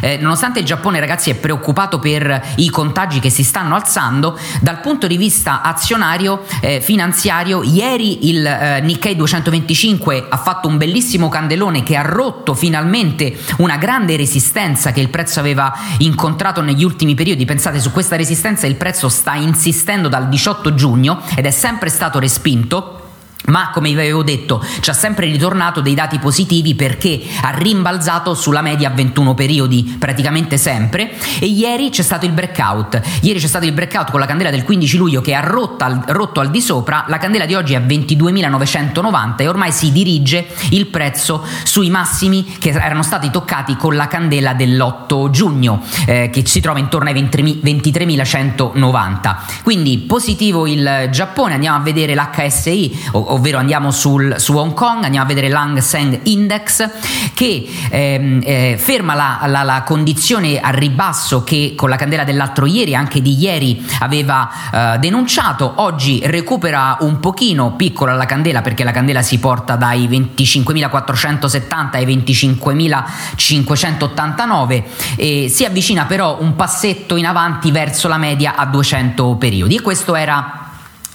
eh, 0.00 0.18
nonostante 0.18 0.60
il 0.60 0.64
Giappone 0.64 1.00
ragazzi 1.00 1.30
è 1.30 1.34
preoccupato 1.34 1.98
per 1.98 2.54
i 2.56 2.68
contagi 2.70 3.20
che 3.20 3.30
si 3.30 3.42
stanno 3.42 3.74
alzando 3.74 4.38
dal 4.60 4.80
punto 4.80 5.06
di 5.06 5.16
vista 5.16 5.62
azionario 5.62 6.44
eh, 6.60 6.80
finanziario 6.80 7.62
ieri 7.62 8.28
il 8.28 8.44
eh, 8.46 8.80
Nikkei 8.80 9.16
225 9.16 10.26
ha 10.28 10.36
fatto 10.36 10.68
un 10.68 10.76
bellissimo 10.76 11.28
candelone 11.28 11.82
che 11.82 11.96
ha 11.96 12.02
rotto 12.02 12.54
finalmente 12.54 13.36
una 13.58 13.76
grande 13.76 14.16
resistenza 14.16 14.92
che 14.92 15.00
il 15.00 15.08
prezzo 15.08 15.40
aveva 15.40 15.72
incontrato 15.98 16.60
negli 16.60 16.84
ultimi 16.84 17.14
periodi. 17.14 17.44
Pensate 17.44 17.80
su 17.80 17.90
questa 17.90 18.16
resistenza 18.16 18.66
il 18.66 18.76
prezzo 18.76 19.08
sta 19.08 19.34
insistendo 19.34 20.08
dal 20.08 20.28
18 20.28 20.74
giugno 20.74 21.22
ed 21.34 21.46
è 21.46 21.50
sempre 21.50 21.88
stato 21.88 22.18
respinto 22.18 22.99
ma 23.46 23.70
come 23.70 23.88
vi 23.90 23.94
avevo 23.94 24.22
detto 24.22 24.62
ci 24.80 24.90
ha 24.90 24.92
sempre 24.92 25.26
ritornato 25.26 25.80
dei 25.80 25.94
dati 25.94 26.18
positivi 26.18 26.74
perché 26.74 27.20
ha 27.42 27.50
rimbalzato 27.50 28.34
sulla 28.34 28.62
media 28.62 28.88
a 28.88 28.92
21 28.92 29.34
periodi 29.34 29.96
praticamente 29.98 30.56
sempre. 30.56 31.12
E 31.38 31.44
ieri 31.46 31.90
c'è 31.90 32.02
stato 32.02 32.26
il 32.26 32.32
breakout. 32.32 33.00
Ieri 33.22 33.38
c'è 33.38 33.46
stato 33.46 33.66
il 33.66 33.72
breakout 33.72 34.10
con 34.10 34.18
la 34.20 34.26
candela 34.26 34.50
del 34.50 34.64
15 34.64 34.96
luglio 34.96 35.20
che 35.20 35.34
ha 35.34 35.40
rotto 35.40 35.84
al, 35.84 36.02
rotto 36.08 36.40
al 36.40 36.50
di 36.50 36.60
sopra. 36.60 37.04
La 37.08 37.18
candela 37.18 37.46
di 37.46 37.54
oggi 37.54 37.74
è 37.74 37.76
a 37.76 37.80
22.990 37.80 39.36
e 39.38 39.48
ormai 39.48 39.72
si 39.72 39.92
dirige 39.92 40.46
il 40.70 40.86
prezzo 40.86 41.44
sui 41.64 41.90
massimi 41.90 42.56
che 42.58 42.70
erano 42.70 43.02
stati 43.02 43.30
toccati 43.30 43.76
con 43.76 43.96
la 43.96 44.06
candela 44.06 44.54
dell'8 44.54 45.30
giugno 45.30 45.82
eh, 46.06 46.30
che 46.30 46.46
si 46.46 46.60
trova 46.60 46.78
intorno 46.78 47.08
ai 47.08 47.14
23.190 47.14 49.36
quindi 49.62 49.98
positivo 49.98 50.66
il 50.66 51.08
Giappone. 51.10 51.54
Andiamo 51.54 51.76
a 51.76 51.80
vedere 51.80 52.14
l'HSI 52.14 53.08
ovvero 53.32 53.58
andiamo 53.58 53.90
sul, 53.90 54.34
su 54.38 54.56
Hong 54.56 54.74
Kong, 54.74 55.02
andiamo 55.04 55.24
a 55.24 55.28
vedere 55.28 55.48
l'Hang 55.48 55.78
Seng 55.78 56.20
Index 56.24 56.88
che 57.34 57.66
ehm, 57.90 58.40
eh, 58.44 58.76
ferma 58.78 59.14
la, 59.14 59.40
la, 59.46 59.62
la, 59.62 59.82
condizione 59.82 60.60
a 60.60 60.68
ribasso 60.70 61.42
che 61.42 61.72
con 61.76 61.88
la 61.88 61.96
candela 61.96 62.24
dell'altro 62.24 62.66
ieri, 62.66 62.94
anche 62.94 63.22
di 63.22 63.38
ieri, 63.38 63.82
aveva 64.00 64.50
eh, 64.72 64.98
denunciato, 64.98 65.72
oggi 65.76 66.20
recupera 66.24 66.98
un 67.00 67.20
pochino 67.20 67.72
piccola 67.72 68.14
la 68.14 68.26
candela 68.26 68.60
perché 68.62 68.84
la 68.84 68.92
candela 68.92 69.22
si 69.22 69.38
porta 69.38 69.76
dai 69.76 70.06
25.470 70.08 71.88
ai 71.92 72.06
25.589 72.06 74.82
e 75.16 75.48
si 75.48 75.64
avvicina 75.64 76.04
però 76.04 76.36
un 76.40 76.54
passetto 76.56 77.16
in 77.16 77.24
avanti 77.26 77.70
verso 77.70 78.08
la 78.08 78.18
media 78.18 78.56
a 78.56 78.66
200 78.66 79.36
periodi. 79.36 79.76
E 79.76 79.80
questo 79.80 80.14
era 80.14 80.69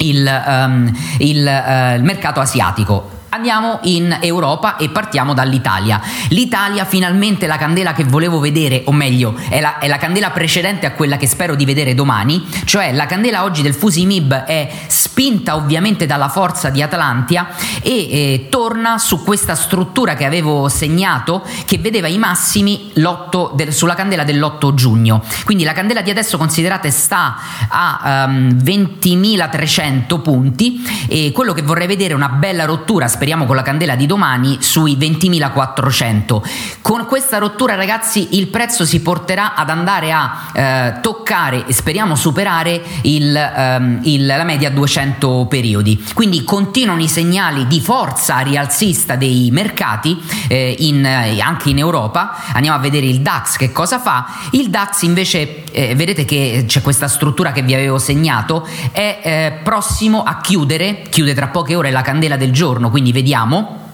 il, 0.10 0.44
um, 0.48 0.92
il, 1.20 1.46
uh, 1.46 1.96
il 1.96 2.04
mercato 2.04 2.40
asiatico. 2.40 3.15
Andiamo 3.30 3.80
in 3.84 4.18
Europa 4.22 4.78
e 4.78 4.90
partiamo 4.90 5.34
dall'Italia. 5.34 6.02
L'Italia 6.30 6.86
finalmente 6.86 7.48
la 7.48 7.58
candela 7.58 7.94
che 7.94 8.06
volevo 8.06 8.40
vedere, 8.40 8.84
o 8.86 8.92
meglio, 8.92 9.36
è 9.50 9.60
la, 9.60 9.78
è 9.78 9.88
la, 9.88 9.98
candela 9.98 10.32
precedente 10.32 10.86
a 10.86 10.92
quella 10.92 11.18
che 11.18 11.28
spero 11.28 11.56
di 11.56 11.66
vedere 11.66 11.94
domani, 11.94 12.48
cioè 12.66 12.94
la 12.94 13.06
candela 13.06 13.44
oggi 13.44 13.62
del 13.62 13.74
Fusimib 13.74 14.34
è 14.46 14.70
spinta 14.88 15.56
ovviamente 15.56 16.06
dalla 16.06 16.30
forza 16.30 16.70
di 16.70 16.82
Atlantia 16.82 17.50
e 17.82 17.92
eh, 17.92 18.48
torna 18.50 18.98
su 18.98 19.24
questa 19.24 19.56
struttura 19.56 20.16
che 20.16 20.26
avevo 20.26 20.70
segnato 20.70 21.44
che 21.66 21.78
vedeva 21.78 22.08
i 22.08 22.18
massimi 22.18 22.92
del, 22.94 23.74
sulla 23.74 23.96
candela 23.96 24.24
dell'8 24.24 24.74
giugno. 24.74 25.24
Quindi 25.44 25.64
la 25.64 25.74
candela 25.74 26.02
di 26.02 26.10
adesso 26.10 26.38
considerate 26.38 26.92
sta 26.92 27.36
a 27.68 28.26
um, 28.28 28.50
ehm, 28.50 28.64
20.300 28.64 30.22
punti 30.22 30.82
e 31.08 31.32
quello 31.32 31.54
che 31.54 31.62
vorrei 31.62 31.88
vedere 31.88 32.14
è 32.14 32.16
una 32.16 32.30
bella 32.30 32.66
rottura, 32.66 33.08
speriamo 33.26 33.48
con 33.50 33.56
la 33.56 33.64
candela 33.64 33.96
di 33.96 34.06
domani, 34.06 34.58
sui 34.62 34.96
20.400. 34.98 36.42
Con 36.84 37.08
questa 37.08 37.40
rottura 37.40 37.74
ragazzi 37.74 38.38
il 38.38 38.46
prezzo 38.50 38.86
si 38.86 39.02
porterà 39.02 39.56
ad 39.56 39.72
andare 39.72 40.12
a 40.12 40.52
eh, 40.54 41.00
toccare 41.02 41.66
e 41.66 41.74
speriamo 41.74 42.16
superare 42.16 42.84
il, 43.02 43.36
ehm, 43.36 44.02
il, 44.04 44.28
la 44.28 44.44
media 44.44 44.70
200 44.70 45.48
periodi. 45.50 46.06
Quindi 46.14 46.44
continuano 46.44 47.02
i 47.02 47.08
segnali 47.08 47.66
di 47.66 47.82
forza 47.82 48.42
rialzista 48.42 49.16
dei 49.16 49.50
mercati 49.52 50.22
eh, 50.48 50.76
in, 50.78 51.04
eh, 51.04 51.42
anche 51.42 51.72
in 51.72 51.80
Europa. 51.80 52.44
Andiamo 52.54 52.78
a 52.78 52.80
vedere 52.80 53.08
il 53.08 53.22
DAX 53.22 53.56
che 53.56 53.72
cosa 53.72 53.98
fa. 53.98 54.28
Il 54.52 54.70
DAX 54.70 55.02
invece, 55.02 55.64
eh, 55.72 55.96
vedete 55.96 56.26
che 56.26 56.66
c'è 56.68 56.84
questa 56.84 57.08
struttura 57.08 57.52
che 57.52 57.64
vi 57.64 57.74
avevo 57.74 57.98
segnato, 57.98 58.68
è 58.92 59.20
eh, 59.24 59.60
prossimo 59.64 60.22
a 60.22 60.42
chiudere, 60.42 61.02
chiude 61.10 61.34
tra 61.34 61.48
poche 61.48 61.74
ore 61.74 61.90
la 61.90 62.04
candela 62.04 62.38
del 62.38 62.52
giorno, 62.52 62.92
quindi 62.92 63.05
vediamo 63.12 63.85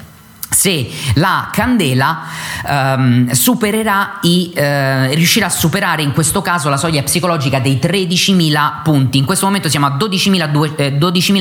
se 0.53 0.89
la 1.15 1.47
candela 1.49 2.23
um, 2.67 3.31
supererà 3.31 4.19
i, 4.21 4.51
uh, 4.53 5.13
riuscirà 5.13 5.45
a 5.45 5.49
superare 5.49 6.01
in 6.01 6.11
questo 6.11 6.41
caso 6.41 6.67
la 6.69 6.75
soglia 6.75 7.01
psicologica 7.03 7.59
dei 7.59 7.79
13.000 7.81 8.81
punti. 8.83 9.17
In 9.17 9.25
questo 9.25 9.45
momento 9.45 9.69
siamo 9.69 9.85
a 9.85 9.95
12.928, 9.97 10.97
12 10.97 11.33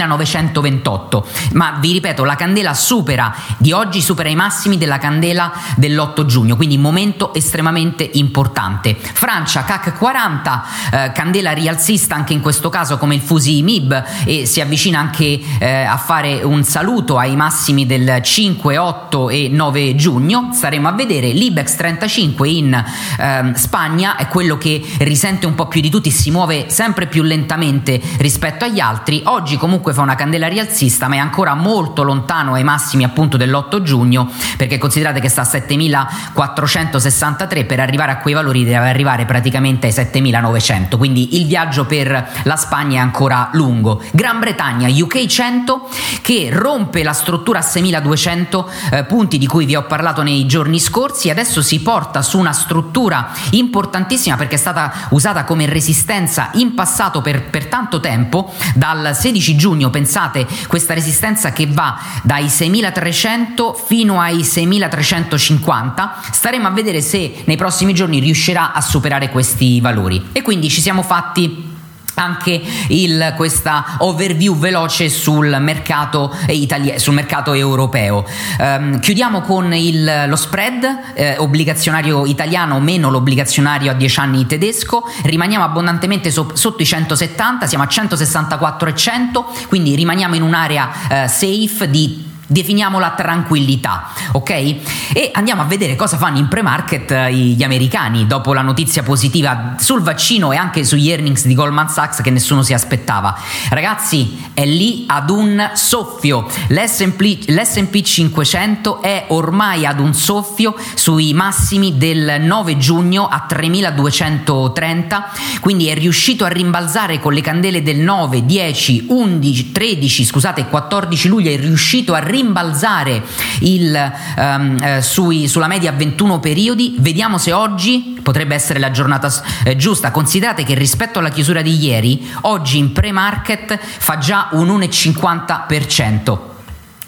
ma 1.53 1.77
vi 1.81 1.93
ripeto, 1.93 2.25
la 2.25 2.37
candela 2.37 2.73
supera 2.73 3.35
di 3.59 3.73
oggi 3.73 4.01
supera 4.01 4.29
i 4.29 4.37
massimi 4.37 4.79
della 4.79 4.99
candela 4.99 5.53
dell'8 5.77 6.25
giugno, 6.25 6.55
quindi 6.55 6.79
momento 6.79 7.35
estremamente 7.35 8.09
importante. 8.15 8.97
Francia 8.97 9.65
CAC 9.65 9.99
40, 9.99 10.65
uh, 10.93 11.13
candela 11.13 11.51
rialzista 11.51 12.15
anche 12.15 12.33
in 12.33 12.41
questo 12.41 12.69
caso 12.69 12.97
come 12.97 13.17
il 13.17 13.21
Fusi 13.21 13.61
MIB 13.63 14.05
e 14.25 14.47
si 14.47 14.61
avvicina 14.61 15.01
anche 15.01 15.41
uh, 15.43 15.65
a 15.89 15.97
fare 15.97 16.43
un 16.45 16.63
saluto 16.63 17.19
ai 17.19 17.35
massimi 17.35 17.87
del 17.87 18.21
5 18.23 18.79
8 18.79 19.00
8 19.11 19.31
e 19.31 19.49
9 19.51 19.97
giugno. 19.97 20.51
Staremo 20.53 20.87
a 20.87 20.93
vedere 20.93 21.31
l'Ibex 21.31 21.75
35 21.75 22.49
in 22.49 22.85
ehm, 23.19 23.55
Spagna. 23.55 24.15
È 24.15 24.29
quello 24.29 24.57
che 24.57 24.81
risente 24.99 25.47
un 25.47 25.57
po' 25.57 25.67
più 25.67 25.81
di 25.81 25.91
tutti 25.91 26.13
si 26.13 26.31
muove 26.31 26.67
sempre 26.69 27.09
più 27.09 27.25
lentamente 27.25 28.01
rispetto 28.19 28.65
agli 28.65 28.79
altri. 28.79 29.23
Oggi 29.25 29.57
comunque 29.57 29.93
fa 29.93 30.03
una 30.03 30.15
candela 30.15 30.47
rialzista 30.47 31.09
ma 31.09 31.17
è 31.17 31.19
ancora 31.19 31.55
molto 31.55 32.05
lontano 32.05 32.55
ai 32.55 32.63
massimi 32.63 33.03
appunto 33.03 33.37
dell'8 33.37 33.83
giugno 33.83 34.31
perché 34.57 34.79
considerate 34.79 35.19
che 35.19 35.29
sta 35.29 35.41
a 35.41 35.45
7463 35.45 37.65
per 37.65 37.81
arrivare 37.81 38.13
a 38.13 38.19
quei 38.19 38.35
valori 38.35 38.63
deve 38.63 38.89
arrivare 38.89 39.25
praticamente 39.25 39.89
ai 39.89 39.93
7900 39.93 40.97
quindi 40.97 41.41
il 41.41 41.47
viaggio 41.47 41.87
per 41.87 42.31
la 42.45 42.57
Spagna 42.57 43.01
è 43.01 43.03
ancora 43.03 43.49
lungo. 43.55 44.01
Gran 44.13 44.39
Bretagna 44.39 44.87
UK 44.89 45.27
100 45.27 45.89
che 46.23 46.51
rompe 46.53 47.03
la 47.03 47.13
struttura 47.13 47.59
a 47.59 47.63
6200 47.63 48.99
eh, 49.01 49.05
punti 49.05 49.39
di 49.39 49.47
cui 49.47 49.67
vi 49.67 49.77
ho 49.77 49.85
parlato 49.85 50.23
nei 50.23 50.47
giorni 50.47 50.79
scorsi, 50.79 51.31
adesso 51.31 51.63
si 51.63 51.81
porta 51.81 52.23
su 52.23 52.39
una 52.39 52.53
struttura 52.53 53.31
importantissima 53.51 54.37
perché 54.37 54.55
è 54.55 54.59
stata 54.59 55.09
usata 55.11 55.45
come 55.45 55.67
resistenza 55.67 56.51
in 56.55 56.75
passato 56.75 57.21
per, 57.21 57.51
per 57.51 57.67
tanto 57.67 58.01
tempo, 58.01 58.53
dal 58.75 59.15
16 59.15 59.57
giugno, 59.57 59.91
pensate, 59.91 60.47
questa 60.67 60.95
resistenza 60.95 61.53
che 61.53 61.67
va 61.67 61.99
dai 62.23 62.49
6300 62.49 63.75
fino 63.75 64.21
ai 64.21 64.45
6350, 64.45 66.15
staremo 66.31 66.67
a 66.67 66.71
vedere 66.71 67.01
se 67.01 67.43
nei 67.45 67.57
prossimi 67.57 67.95
giorni 67.95 68.21
riuscirà 68.21 68.73
a 68.73 68.81
superare 68.81 69.31
questi 69.31 69.81
valori. 69.81 70.29
E 70.33 70.43
quindi 70.43 70.69
ci 70.69 70.81
siamo 70.81 71.03
fatti 71.03 71.79
anche 72.15 72.61
il, 72.89 73.35
questa 73.37 73.97
overview 73.99 74.57
veloce 74.57 75.09
sul 75.09 75.57
mercato, 75.61 76.35
italia, 76.49 76.99
sul 76.99 77.15
mercato 77.15 77.53
europeo. 77.53 78.25
Um, 78.59 78.99
chiudiamo 79.01 79.41
con 79.41 79.73
il, 79.75 80.25
lo 80.27 80.37
spread 80.37 80.99
eh, 81.15 81.37
obbligazionario 81.39 82.27
italiano 82.27 82.81
meno 82.81 83.11
l'obbligazionario 83.11 83.91
a 83.91 83.95
10 83.95 84.21
anni 84.21 84.47
tedesco, 84.47 85.05
rimaniamo 85.23 85.65
abbondantemente 85.65 86.31
so, 86.31 86.51
sotto 86.55 86.83
i 86.83 86.87
170, 86.87 87.67
siamo 87.67 87.85
a 87.85 87.89
164,100, 87.89 89.47
quindi 89.69 89.95
rimaniamo 89.95 90.35
in 90.35 90.43
un'area 90.43 91.25
eh, 91.25 91.29
safe 91.29 91.89
di 91.91 92.30
definiamo 92.51 92.99
la 92.99 93.11
tranquillità, 93.11 94.09
ok? 94.33 94.51
E 94.51 95.31
andiamo 95.33 95.63
a 95.63 95.67
vedere 95.67 95.95
cosa 95.95 96.17
fanno 96.17 96.39
in 96.39 96.49
pre-market 96.49 97.11
eh, 97.13 97.33
gli 97.33 97.63
americani 97.63 98.27
dopo 98.27 98.53
la 98.53 98.63
notizia 98.63 99.05
positiva 99.05 99.77
sul 99.79 100.03
vaccino 100.03 100.51
e 100.51 100.57
anche 100.57 100.85
sugli 100.85 101.11
earnings 101.11 101.47
di 101.47 101.55
Goldman 101.55 101.89
Sachs 101.89 102.21
che 102.23 102.31
nessuno 102.31 102.63
si 102.63 102.75
aspettava. 102.75 103.39
Ragazzi, 103.69 104.49
è 104.53 104.65
lì 104.67 105.05
ad 105.07 105.31
un 105.31 105.71
soffio. 105.75 106.49
L'S&P, 106.69 107.51
l'S&P 107.51 108.03
500 108.03 109.01
è 109.01 109.27
ormai 109.29 109.87
ad 109.87 110.01
un 110.01 110.13
soffio 110.13 110.75
sui 110.95 111.33
massimi 111.33 111.99
del 111.99 112.41
9 112.41 112.77
giugno 112.79 113.29
a 113.29 113.45
3230, 113.47 115.31
quindi 115.61 115.87
è 115.87 115.95
riuscito 115.95 116.45
a 116.45 116.49
rimbalzare 116.49 117.21
con 117.21 117.33
le 117.33 117.43
candele 117.43 117.83
del 117.83 117.99
9, 117.99 118.45
10, 118.45 119.07
11, 119.09 119.71
13, 119.71 120.25
scusate, 120.25 120.67
14 120.67 121.29
luglio 121.29 121.51
è 121.51 121.57
riuscito 121.57 122.13
a 122.13 122.19
rimbalzare 122.19 122.39
rimbalzare 122.41 123.23
il, 123.61 124.13
um, 124.37 124.79
eh, 124.83 125.03
sui, 125.03 125.47
sulla 125.49 125.67
media 125.67 125.91
a 125.91 125.95
21 125.95 126.41
periodi. 126.41 126.97
Vediamo 126.99 127.39
se 127.39 127.53
oggi 127.53 128.19
potrebbe 128.23 128.55
essere 128.55 128.79
la 128.79 128.91
giornata 128.91 129.31
eh, 129.65 129.77
giusta. 129.77 130.11
Considerate 130.11 130.65
che 130.65 130.75
rispetto 130.75 131.19
alla 131.19 131.31
chiusura 131.31 131.63
di 131.63 131.77
ieri, 131.77 132.31
oggi 132.43 132.79
in 132.79 132.93
pre-market 132.93 133.79
fa 133.81 134.19
già 134.19 134.49
un 134.53 134.69
1,50%. 134.69 136.60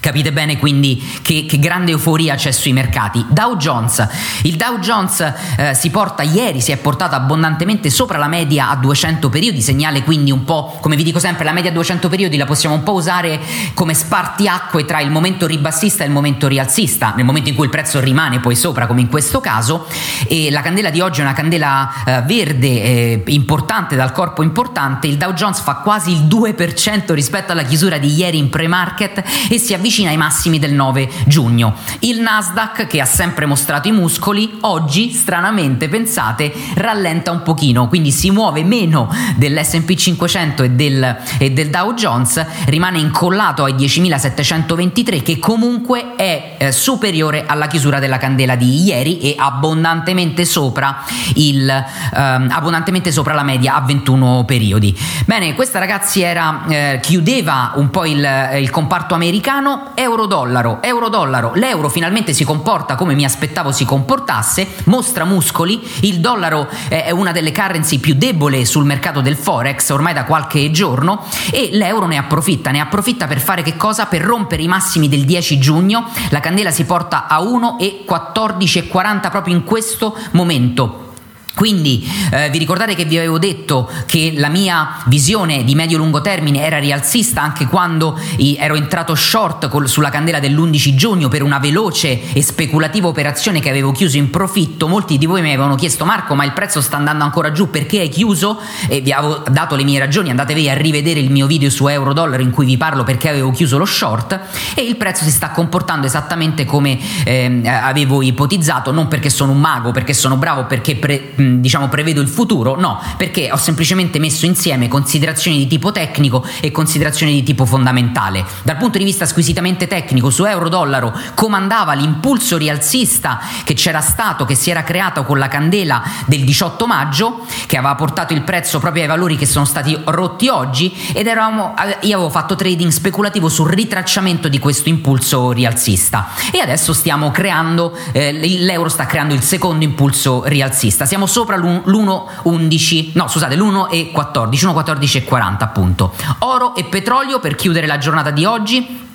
Capite 0.02 0.32
bene 0.32 0.58
quindi 0.58 1.00
che, 1.22 1.46
che, 1.46 1.60
grande 1.60 1.92
euforia 1.92 2.34
c'è 2.34 2.50
sui 2.50 2.72
mercati. 2.72 3.24
Dow 3.28 3.56
Jones, 3.56 4.04
il 4.42 4.56
Dow 4.56 4.80
Jones 4.80 5.20
eh, 5.56 5.74
si 5.74 5.90
porta 5.90 6.24
ieri, 6.24 6.60
si 6.60 6.72
è 6.72 6.76
portato 6.76 7.14
abbondantemente 7.14 7.88
sopra 7.88 8.18
la 8.18 8.26
media 8.26 8.68
a 8.68 8.74
200 8.74 9.28
periodi, 9.28 9.62
segnale 9.62 10.02
quindi 10.02 10.32
un 10.32 10.42
po', 10.42 10.76
come 10.80 10.96
vi 10.96 11.04
dico 11.04 11.20
sempre, 11.20 11.44
la 11.44 11.52
media 11.52 11.70
a 11.70 11.74
200 11.74 12.08
periodi 12.08 12.36
la 12.36 12.46
possiamo 12.46 12.74
un 12.74 12.82
po' 12.82 12.94
usare 12.94 13.40
come 13.74 13.94
spartiacque 13.94 14.84
tra 14.84 15.00
il 15.00 15.12
momento 15.12 15.46
ribassista 15.46 16.02
e 16.02 16.08
il 16.08 16.12
momento 16.12 16.48
rialzista, 16.48 17.12
nel 17.14 17.24
momento 17.24 17.50
in 17.50 17.54
cui 17.54 17.66
il 17.66 17.70
prezzo 17.70 18.00
rimane 18.00 18.40
poi 18.40 18.56
sopra 18.56 18.88
come 18.88 19.02
in 19.02 19.08
questo 19.08 19.40
caso. 19.40 19.86
E 20.26 20.50
la 20.50 20.62
candela 20.62 20.90
di 20.90 21.00
oggi 21.00 21.20
è 21.20 21.22
una 21.22 21.32
candela 21.32 21.88
eh, 22.04 22.22
verde 22.22 22.66
eh, 22.66 23.22
importante 23.26 23.94
dal 23.94 24.10
corpo 24.10 24.42
importante, 24.42 25.06
il 25.06 25.16
Dow 25.16 25.32
Jones 25.32 25.60
fa 25.60 25.76
quasi 25.76 26.10
il 26.10 26.22
2% 26.22 27.12
rispetto 27.12 27.52
alla 27.52 27.62
chiusura 27.62 27.98
di 27.98 28.12
ieri 28.12 28.38
in 28.38 28.48
pre-market 28.48 29.22
e 29.48 29.58
si 29.58 29.72
avvicina 29.72 29.90
avvicina 29.92 30.08
ai 30.08 30.16
massimi 30.16 30.58
del 30.58 30.72
9 30.72 31.10
giugno. 31.26 31.74
Il 32.00 32.20
Nasdaq, 32.20 32.86
che 32.86 33.00
ha 33.00 33.04
sempre 33.04 33.44
mostrato 33.44 33.88
i 33.88 33.92
muscoli, 33.92 34.58
oggi, 34.62 35.10
stranamente, 35.10 35.90
pensate, 35.90 36.50
rallenta 36.76 37.30
un 37.30 37.42
pochino, 37.42 37.88
quindi 37.88 38.10
si 38.10 38.30
muove 38.30 38.64
meno 38.64 39.14
dell'SP 39.36 39.92
500 39.94 40.62
e 40.62 40.70
del, 40.70 41.16
e 41.38 41.50
del 41.50 41.68
Dow 41.68 41.92
Jones, 41.92 42.44
rimane 42.66 42.98
incollato 42.98 43.64
ai 43.64 43.74
10.723, 43.74 45.22
che 45.22 45.38
comunque 45.38 46.14
è 46.16 46.54
eh, 46.56 46.72
superiore 46.72 47.44
alla 47.46 47.66
chiusura 47.66 47.98
della 47.98 48.16
candela 48.16 48.56
di 48.56 48.84
ieri 48.84 49.20
e 49.20 49.34
abbondantemente 49.36 50.46
sopra, 50.46 51.04
il, 51.34 51.68
ehm, 51.68 52.48
abbondantemente 52.50 53.12
sopra 53.12 53.34
la 53.34 53.42
media 53.42 53.74
a 53.74 53.82
21 53.82 54.44
periodi. 54.46 54.96
Bene, 55.26 55.52
questa 55.54 55.78
ragazzi 55.78 56.22
era, 56.22 56.64
eh, 56.68 56.98
chiudeva 57.02 57.72
un 57.74 57.90
po' 57.90 58.06
il, 58.06 58.26
il 58.54 58.70
comparto 58.70 59.14
americano 59.14 59.81
euro-dollaro, 59.94 60.78
euro-dollaro, 60.80 61.52
l'euro 61.54 61.88
finalmente 61.88 62.32
si 62.32 62.44
comporta 62.44 62.94
come 62.94 63.14
mi 63.14 63.24
aspettavo 63.24 63.72
si 63.72 63.84
comportasse, 63.84 64.66
mostra 64.84 65.24
muscoli, 65.24 65.80
il 66.00 66.20
dollaro 66.20 66.68
è 66.88 67.10
una 67.10 67.32
delle 67.32 67.52
currency 67.52 67.98
più 67.98 68.14
deboli 68.14 68.64
sul 68.64 68.84
mercato 68.84 69.20
del 69.20 69.36
forex 69.36 69.90
ormai 69.90 70.14
da 70.14 70.24
qualche 70.24 70.70
giorno 70.70 71.24
e 71.50 71.70
l'euro 71.72 72.06
ne 72.06 72.16
approfitta, 72.16 72.70
ne 72.70 72.80
approfitta 72.80 73.26
per 73.26 73.40
fare 73.40 73.62
che 73.62 73.76
cosa? 73.76 74.06
Per 74.06 74.22
rompere 74.22 74.62
i 74.62 74.68
massimi 74.68 75.08
del 75.08 75.24
10 75.24 75.58
giugno, 75.58 76.08
la 76.30 76.40
candela 76.40 76.70
si 76.70 76.84
porta 76.84 77.26
a 77.26 77.40
1,1440 77.40 79.30
proprio 79.30 79.54
in 79.54 79.64
questo 79.64 80.16
momento. 80.32 81.11
Quindi 81.54 82.08
eh, 82.30 82.48
vi 82.50 82.58
ricordate 82.58 82.94
che 82.94 83.04
vi 83.04 83.18
avevo 83.18 83.38
detto 83.38 83.90
che 84.06 84.32
la 84.34 84.48
mia 84.48 85.02
visione 85.06 85.64
di 85.64 85.74
medio-lungo 85.74 86.20
termine 86.22 86.64
era 86.64 86.78
rialzista 86.78 87.42
anche 87.42 87.66
quando 87.66 88.18
ero 88.56 88.74
entrato 88.74 89.14
short 89.14 89.68
col, 89.68 89.88
sulla 89.88 90.08
candela 90.08 90.40
dell'11 90.40 90.94
giugno 90.94 91.28
per 91.28 91.42
una 91.42 91.58
veloce 91.58 92.32
e 92.32 92.42
speculativa 92.42 93.08
operazione 93.08 93.60
che 93.60 93.68
avevo 93.68 93.92
chiuso 93.92 94.16
in 94.16 94.30
profitto. 94.30 94.88
Molti 94.88 95.18
di 95.18 95.26
voi 95.26 95.42
mi 95.42 95.48
avevano 95.48 95.74
chiesto 95.74 96.04
Marco 96.06 96.34
ma 96.34 96.44
il 96.44 96.52
prezzo 96.52 96.80
sta 96.80 96.96
andando 96.96 97.24
ancora 97.24 97.52
giù 97.52 97.70
perché 97.70 98.00
hai 98.00 98.08
chiuso? 98.08 98.58
E 98.88 99.00
vi 99.00 99.12
avevo 99.12 99.42
dato 99.50 99.76
le 99.76 99.84
mie 99.84 99.98
ragioni, 99.98 100.30
andatevi 100.30 100.70
a 100.70 100.74
rivedere 100.74 101.20
il 101.20 101.30
mio 101.30 101.46
video 101.46 101.68
su 101.68 101.86
euro-dollaro 101.86 102.42
in 102.42 102.50
cui 102.50 102.64
vi 102.64 102.78
parlo 102.78 103.04
perché 103.04 103.28
avevo 103.28 103.50
chiuso 103.50 103.76
lo 103.76 103.84
short 103.84 104.38
e 104.74 104.82
il 104.82 104.96
prezzo 104.96 105.24
si 105.24 105.30
sta 105.30 105.50
comportando 105.50 106.06
esattamente 106.06 106.64
come 106.64 106.98
eh, 107.24 107.60
avevo 107.66 108.22
ipotizzato, 108.22 108.90
non 108.90 109.08
perché 109.08 109.28
sono 109.28 109.52
un 109.52 109.60
mago, 109.60 109.90
perché 109.90 110.14
sono 110.14 110.36
bravo, 110.36 110.64
perché... 110.64 110.96
Pre- 110.96 111.32
diciamo 111.60 111.88
prevedo 111.88 112.20
il 112.20 112.28
futuro, 112.28 112.78
no, 112.78 113.00
perché 113.16 113.50
ho 113.52 113.56
semplicemente 113.56 114.18
messo 114.18 114.46
insieme 114.46 114.88
considerazioni 114.88 115.58
di 115.58 115.66
tipo 115.66 115.92
tecnico 115.92 116.44
e 116.60 116.70
considerazioni 116.70 117.32
di 117.32 117.42
tipo 117.42 117.64
fondamentale. 117.64 118.44
Dal 118.62 118.76
punto 118.76 118.98
di 118.98 119.04
vista 119.04 119.26
squisitamente 119.26 119.86
tecnico, 119.86 120.30
su 120.30 120.44
euro-dollaro 120.44 121.12
comandava 121.34 121.92
l'impulso 121.94 122.56
rialzista 122.56 123.40
che 123.64 123.74
c'era 123.74 124.00
stato, 124.00 124.44
che 124.44 124.54
si 124.54 124.70
era 124.70 124.82
creato 124.82 125.24
con 125.24 125.38
la 125.38 125.48
candela 125.48 126.02
del 126.26 126.44
18 126.44 126.86
maggio, 126.86 127.46
che 127.66 127.76
aveva 127.76 127.94
portato 127.94 128.32
il 128.32 128.42
prezzo 128.42 128.78
proprio 128.78 129.02
ai 129.02 129.08
valori 129.08 129.36
che 129.36 129.46
sono 129.46 129.64
stati 129.64 129.98
rotti 130.04 130.48
oggi 130.48 130.94
ed 131.12 131.26
eravamo, 131.26 131.74
io 132.02 132.16
avevo 132.16 132.30
fatto 132.30 132.54
trading 132.54 132.90
speculativo 132.90 133.48
sul 133.48 133.70
ritracciamento 133.70 134.48
di 134.48 134.58
questo 134.58 134.88
impulso 134.88 135.52
rialzista. 135.52 136.28
E 136.52 136.60
adesso 136.60 136.92
stiamo 136.92 137.30
creando, 137.30 137.96
eh, 138.12 138.32
l'euro 138.32 138.88
sta 138.88 139.06
creando 139.06 139.34
il 139.34 139.42
secondo 139.42 139.84
impulso 139.84 140.42
rialzista, 140.44 141.06
siamo 141.06 141.26
sopra 141.32 141.56
l'1,11, 141.56 143.12
no 143.14 143.26
scusate, 143.26 143.56
l'1,14, 143.56 144.12
1,14 144.12 145.16
e 145.16 145.24
40 145.24 145.64
appunto. 145.64 146.12
Oro 146.40 146.74
e 146.74 146.84
petrolio 146.84 147.40
per 147.40 147.54
chiudere 147.54 147.86
la 147.86 147.96
giornata 147.96 148.30
di 148.30 148.44
oggi. 148.44 149.10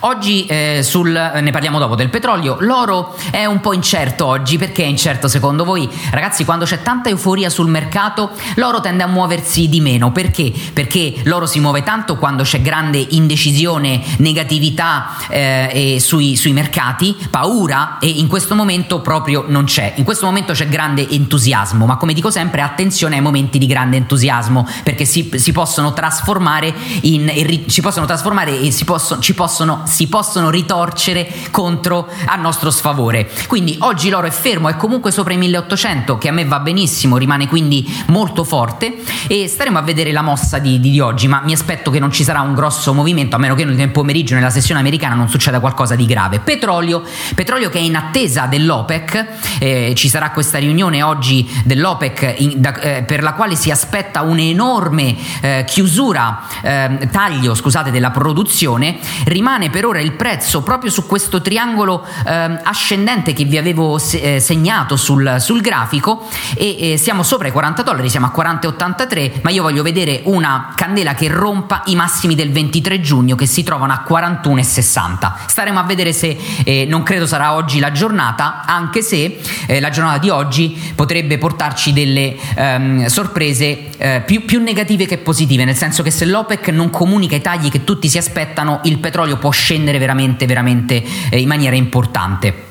Oggi 0.00 0.44
eh, 0.46 0.80
sul, 0.82 1.10
ne 1.10 1.50
parliamo 1.50 1.78
dopo 1.78 1.94
del 1.94 2.10
petrolio, 2.10 2.58
l'oro 2.60 3.14
è 3.30 3.46
un 3.46 3.60
po' 3.60 3.72
incerto 3.72 4.26
oggi, 4.26 4.58
perché 4.58 4.82
è 4.82 4.86
incerto 4.86 5.26
secondo 5.26 5.64
voi? 5.64 5.88
Ragazzi, 6.10 6.44
quando 6.44 6.64
c'è 6.64 6.82
tanta 6.82 7.08
euforia 7.08 7.48
sul 7.48 7.68
mercato, 7.68 8.30
l'oro 8.56 8.80
tende 8.80 9.02
a 9.02 9.06
muoversi 9.06 9.68
di 9.68 9.80
meno, 9.80 10.12
perché? 10.12 10.52
Perché 10.72 11.14
l'oro 11.24 11.46
si 11.46 11.60
muove 11.60 11.82
tanto 11.82 12.16
quando 12.16 12.42
c'è 12.42 12.60
grande 12.60 13.04
indecisione, 13.10 14.02
negatività 14.18 15.16
eh, 15.28 15.96
sui, 16.00 16.36
sui 16.36 16.52
mercati, 16.52 17.16
paura. 17.30 17.98
E 17.98 18.08
in 18.08 18.26
questo 18.26 18.54
momento 18.54 19.00
proprio 19.00 19.44
non 19.46 19.64
c'è. 19.64 19.94
In 19.96 20.04
questo 20.04 20.26
momento 20.26 20.52
c'è 20.52 20.68
grande 20.68 21.08
entusiasmo, 21.08 21.86
ma 21.86 21.96
come 21.96 22.12
dico 22.12 22.30
sempre, 22.30 22.60
attenzione 22.60 23.16
ai 23.16 23.22
momenti 23.22 23.58
di 23.58 23.66
grande 23.66 23.96
entusiasmo, 23.96 24.68
perché 24.82 25.04
si, 25.04 25.30
si 25.36 25.52
possono 25.52 25.92
trasformare 25.92 26.74
in, 27.02 27.64
si 27.66 27.80
possono 27.80 28.06
trasformare 28.06 28.60
e 28.60 28.70
si 28.70 28.84
possono, 28.84 29.20
ci 29.20 29.34
possono 29.34 29.84
si 29.86 30.08
possono 30.08 30.50
ritorcere 30.50 31.32
contro 31.50 32.08
a 32.26 32.36
nostro 32.36 32.70
sfavore. 32.70 33.28
Quindi 33.46 33.76
oggi 33.80 34.08
l'oro 34.08 34.26
è 34.26 34.30
fermo, 34.30 34.68
è 34.68 34.76
comunque 34.76 35.10
sopra 35.10 35.32
i 35.32 35.36
1800, 35.36 36.18
che 36.18 36.28
a 36.28 36.32
me 36.32 36.44
va 36.44 36.60
benissimo, 36.60 37.16
rimane 37.16 37.48
quindi 37.48 37.86
molto 38.06 38.44
forte 38.44 38.96
e 39.26 39.48
staremo 39.48 39.78
a 39.78 39.82
vedere 39.82 40.12
la 40.12 40.22
mossa 40.22 40.58
di, 40.58 40.80
di, 40.80 40.90
di 40.90 41.00
oggi, 41.00 41.28
ma 41.28 41.42
mi 41.44 41.52
aspetto 41.52 41.90
che 41.90 41.98
non 41.98 42.10
ci 42.10 42.24
sarà 42.24 42.40
un 42.40 42.54
grosso 42.54 42.92
movimento, 42.92 43.36
a 43.36 43.38
meno 43.38 43.54
che 43.54 43.64
nel 43.64 43.90
pomeriggio 43.90 44.34
nella 44.34 44.50
sessione 44.50 44.80
americana 44.80 45.14
non 45.14 45.28
succeda 45.28 45.60
qualcosa 45.60 45.94
di 45.94 46.06
grave. 46.06 46.40
Petrolio, 46.40 47.02
petrolio 47.34 47.68
che 47.68 47.78
è 47.78 47.82
in 47.82 47.96
attesa 47.96 48.46
dell'OPEC, 48.46 49.26
eh, 49.58 49.92
ci 49.96 50.08
sarà 50.08 50.30
questa 50.30 50.58
riunione 50.58 51.02
oggi 51.02 51.48
dell'OPEC 51.64 52.34
in, 52.38 52.52
da, 52.60 52.78
eh, 52.80 53.02
per 53.02 53.22
la 53.22 53.32
quale 53.32 53.56
si 53.56 53.70
aspetta 53.70 54.22
un'enorme 54.22 55.16
eh, 55.40 55.64
chiusura, 55.66 56.42
eh, 56.62 57.08
taglio 57.10 57.54
scusate, 57.54 57.90
della 57.90 58.10
produzione, 58.10 58.98
rimane 59.24 59.65
per 59.70 59.86
ora 59.86 60.00
il 60.00 60.12
prezzo 60.12 60.62
proprio 60.62 60.90
su 60.90 61.06
questo 61.06 61.40
triangolo 61.40 62.04
eh, 62.26 62.60
ascendente 62.62 63.32
che 63.32 63.44
vi 63.44 63.58
avevo 63.58 63.98
se- 63.98 64.36
eh, 64.36 64.40
segnato 64.40 64.96
sul, 64.96 65.36
sul 65.38 65.60
grafico. 65.60 66.26
E 66.54 66.92
eh, 66.92 66.96
siamo 66.96 67.22
sopra 67.22 67.48
i 67.48 67.52
40 67.52 67.82
dollari, 67.82 68.08
siamo 68.08 68.26
a 68.26 68.32
40,83 68.34 69.40
ma 69.42 69.50
io 69.50 69.62
voglio 69.62 69.82
vedere 69.82 70.22
una 70.24 70.72
candela 70.74 71.14
che 71.14 71.28
rompa 71.28 71.82
i 71.86 71.94
massimi 71.94 72.34
del 72.34 72.50
23 72.50 73.00
giugno 73.00 73.34
che 73.34 73.46
si 73.46 73.62
trovano 73.62 73.92
a 73.92 74.04
41,60 74.08 75.32
staremo 75.46 75.78
a 75.78 75.82
vedere 75.82 76.12
se 76.12 76.36
eh, 76.64 76.84
non 76.88 77.02
credo 77.02 77.26
sarà 77.26 77.54
oggi 77.54 77.78
la 77.78 77.92
giornata 77.92 78.64
anche 78.64 79.02
se 79.02 79.38
eh, 79.66 79.80
la 79.80 79.90
giornata 79.90 80.18
di 80.18 80.30
oggi 80.30 80.92
potrebbe 80.94 81.38
portarci 81.38 81.92
delle 81.92 82.36
ehm, 82.54 83.06
sorprese 83.06 83.90
eh, 83.96 84.22
più, 84.24 84.44
più 84.44 84.60
negative 84.60 85.06
che 85.06 85.18
positive 85.18 85.64
nel 85.64 85.76
senso 85.76 86.02
che 86.02 86.10
se 86.10 86.24
l'OPEC 86.24 86.68
non 86.68 86.90
comunica 86.90 87.36
i 87.36 87.40
tagli 87.40 87.70
che 87.70 87.84
tutti 87.84 88.08
si 88.08 88.18
aspettano 88.18 88.80
il 88.84 88.98
petrolio 88.98 89.36
può 89.36 89.50
scendere 89.56 89.98
veramente, 89.98 90.46
veramente 90.46 91.02
eh, 91.30 91.40
in 91.40 91.48
maniera 91.48 91.74
importante. 91.74 92.64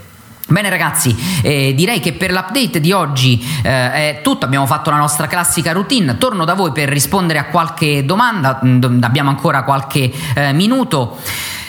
Bene 0.47 0.69
ragazzi, 0.69 1.15
eh, 1.41 1.73
direi 1.73 1.99
che 1.99 2.13
per 2.13 2.31
l'update 2.31 2.79
di 2.79 2.91
oggi 2.91 3.43
eh, 3.63 3.91
è 3.91 4.19
tutto, 4.21 4.45
abbiamo 4.45 4.67
fatto 4.67 4.91
la 4.91 4.97
nostra 4.97 5.25
classica 5.25 5.71
routine, 5.71 6.19
torno 6.19 6.45
da 6.45 6.53
voi 6.53 6.71
per 6.71 6.87
rispondere 6.87 7.39
a 7.39 7.45
qualche 7.45 8.05
domanda, 8.05 8.59
mm, 8.63 9.01
abbiamo 9.01 9.31
ancora 9.31 9.63
qualche 9.63 10.11
eh, 10.35 10.53
minuto. 10.53 11.17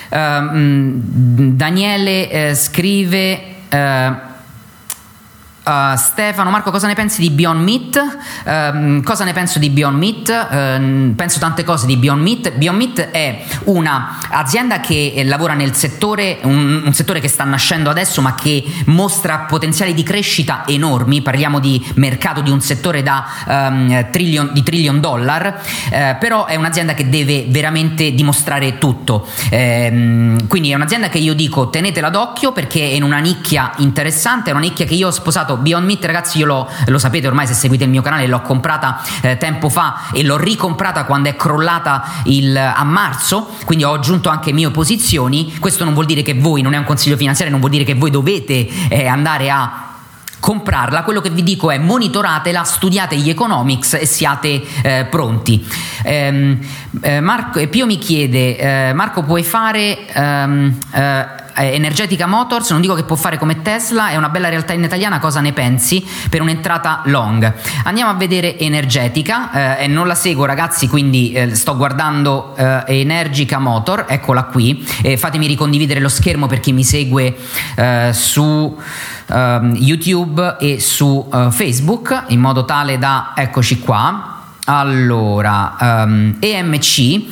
Daniele 0.08 2.30
eh, 2.30 2.54
scrive... 2.54 3.54
Uh, 5.66 5.76
Uh, 5.76 5.96
Stefano, 5.96 6.50
Marco, 6.50 6.70
cosa 6.70 6.86
ne 6.86 6.94
pensi 6.94 7.20
di 7.20 7.30
Beyond 7.30 7.60
Meat? 7.60 8.18
Uh, 8.44 9.02
cosa 9.02 9.24
ne 9.24 9.32
penso 9.32 9.58
di 9.58 9.68
Beyond 9.68 9.98
Meat? 9.98 10.28
Uh, 10.28 11.14
penso 11.14 11.38
tante 11.38 11.64
cose 11.64 11.86
di 11.86 11.96
Beyond 11.96 12.22
Meat. 12.22 12.52
Beyond 12.52 12.78
Meat 12.78 13.00
è 13.10 13.44
un'azienda 13.64 14.80
che 14.80 15.22
lavora 15.24 15.52
nel 15.52 15.74
settore, 15.74 16.38
un, 16.42 16.82
un, 16.86 16.92
settore 16.94 17.20
che 17.20 17.28
sta 17.28 17.44
nascendo 17.44 17.90
adesso, 17.90 18.22
ma 18.22 18.34
che 18.34 18.64
mostra 18.86 19.40
potenziali 19.40 19.92
di 19.92 20.02
crescita 20.02 20.64
enormi. 20.66 21.20
Parliamo 21.20 21.60
di 21.60 21.84
mercato 21.96 22.40
di 22.40 22.50
un 22.50 22.60
settore 22.60 23.02
da 23.02 23.26
um, 23.46 24.10
trillion, 24.10 24.50
di 24.52 24.62
trillion 24.62 25.00
dollar, 25.00 25.60
eh, 25.90 26.16
però 26.18 26.46
è 26.46 26.56
un'azienda 26.56 26.94
che 26.94 27.08
deve 27.08 27.46
veramente 27.48 28.12
dimostrare 28.12 28.78
tutto. 28.78 29.26
Ehm, 29.50 30.46
quindi 30.46 30.70
è 30.70 30.74
un'azienda 30.74 31.08
che 31.08 31.18
io 31.18 31.34
dico 31.34 31.68
tenetela 31.68 32.08
d'occhio 32.08 32.52
perché 32.52 32.80
è 32.80 32.94
in 32.94 33.02
una 33.02 33.18
nicchia 33.18 33.72
interessante, 33.78 34.50
è 34.50 34.52
una 34.52 34.62
nicchia 34.62 34.86
che 34.86 34.94
io 34.94 35.08
ho 35.08 35.12
sposato 35.12 35.55
Beyond 35.58 35.84
Meat, 35.86 36.04
ragazzi, 36.04 36.38
io 36.38 36.46
lo, 36.46 36.68
lo 36.86 36.98
sapete 36.98 37.26
ormai 37.26 37.46
se 37.46 37.54
seguite 37.54 37.84
il 37.84 37.90
mio 37.90 38.02
canale, 38.02 38.26
l'ho 38.26 38.40
comprata 38.40 39.00
eh, 39.22 39.36
tempo 39.36 39.68
fa 39.68 40.08
e 40.12 40.22
l'ho 40.22 40.36
ricomprata 40.36 41.04
quando 41.04 41.28
è 41.28 41.36
crollata 41.36 42.04
il, 42.24 42.56
a 42.56 42.84
marzo, 42.84 43.48
quindi 43.64 43.84
ho 43.84 43.94
aggiunto 43.94 44.28
anche 44.28 44.52
mie 44.52 44.70
posizioni. 44.70 45.58
Questo 45.58 45.84
non 45.84 45.94
vuol 45.94 46.06
dire 46.06 46.22
che 46.22 46.34
voi, 46.34 46.62
non 46.62 46.74
è 46.74 46.76
un 46.76 46.84
consiglio 46.84 47.16
finanziario, 47.16 47.52
non 47.52 47.60
vuol 47.60 47.72
dire 47.72 47.84
che 47.84 47.94
voi 47.94 48.10
dovete 48.10 48.68
eh, 48.88 49.06
andare 49.06 49.50
a 49.50 49.82
comprarla, 50.38 51.02
quello 51.02 51.20
che 51.20 51.30
vi 51.30 51.42
dico 51.42 51.70
è 51.70 51.78
monitoratela, 51.78 52.62
studiate 52.62 53.16
gli 53.16 53.28
economics 53.28 53.94
e 53.94 54.06
siate 54.06 54.62
eh, 54.82 55.06
pronti. 55.10 55.66
Ehm, 56.04 56.58
eh, 57.00 57.20
Marco, 57.20 57.66
Pio 57.66 57.86
mi 57.86 57.98
chiede, 57.98 58.56
eh, 58.56 58.92
Marco 58.92 59.22
puoi 59.22 59.42
fare... 59.42 60.06
Ehm, 60.12 60.78
eh, 61.56 61.74
Energetica 61.74 62.26
Motors, 62.26 62.70
non 62.70 62.80
dico 62.80 62.94
che 62.94 63.04
può 63.04 63.16
fare 63.16 63.38
come 63.38 63.62
Tesla, 63.62 64.10
è 64.10 64.16
una 64.16 64.28
bella 64.28 64.48
realtà 64.48 64.72
in 64.72 64.82
italiana, 64.82 65.18
cosa 65.18 65.40
ne 65.40 65.52
pensi 65.52 66.04
per 66.28 66.40
un'entrata 66.40 67.02
long? 67.06 67.52
Andiamo 67.84 68.10
a 68.10 68.14
vedere 68.14 68.58
Energetica, 68.58 69.78
eh, 69.78 69.86
non 69.86 70.06
la 70.06 70.14
seguo 70.14 70.44
ragazzi, 70.44 70.88
quindi 70.88 71.32
eh, 71.32 71.54
sto 71.54 71.76
guardando 71.76 72.54
eh, 72.56 73.00
Energica 73.00 73.58
Motor, 73.58 74.04
eccola 74.08 74.44
qui, 74.44 74.84
fatemi 75.16 75.46
ricondividere 75.46 76.00
lo 76.00 76.08
schermo 76.08 76.46
per 76.46 76.60
chi 76.60 76.72
mi 76.72 76.84
segue 76.84 77.36
eh, 77.76 78.10
su 78.12 78.76
ehm, 79.26 79.74
YouTube 79.76 80.56
e 80.58 80.80
su 80.80 81.28
eh, 81.32 81.48
Facebook, 81.50 82.24
in 82.28 82.40
modo 82.40 82.64
tale 82.64 82.98
da, 82.98 83.32
eccoci 83.34 83.80
qua, 83.80 84.34
allora, 84.66 85.76
um, 85.78 85.86
ehm, 85.86 86.36
EMC 86.40 87.24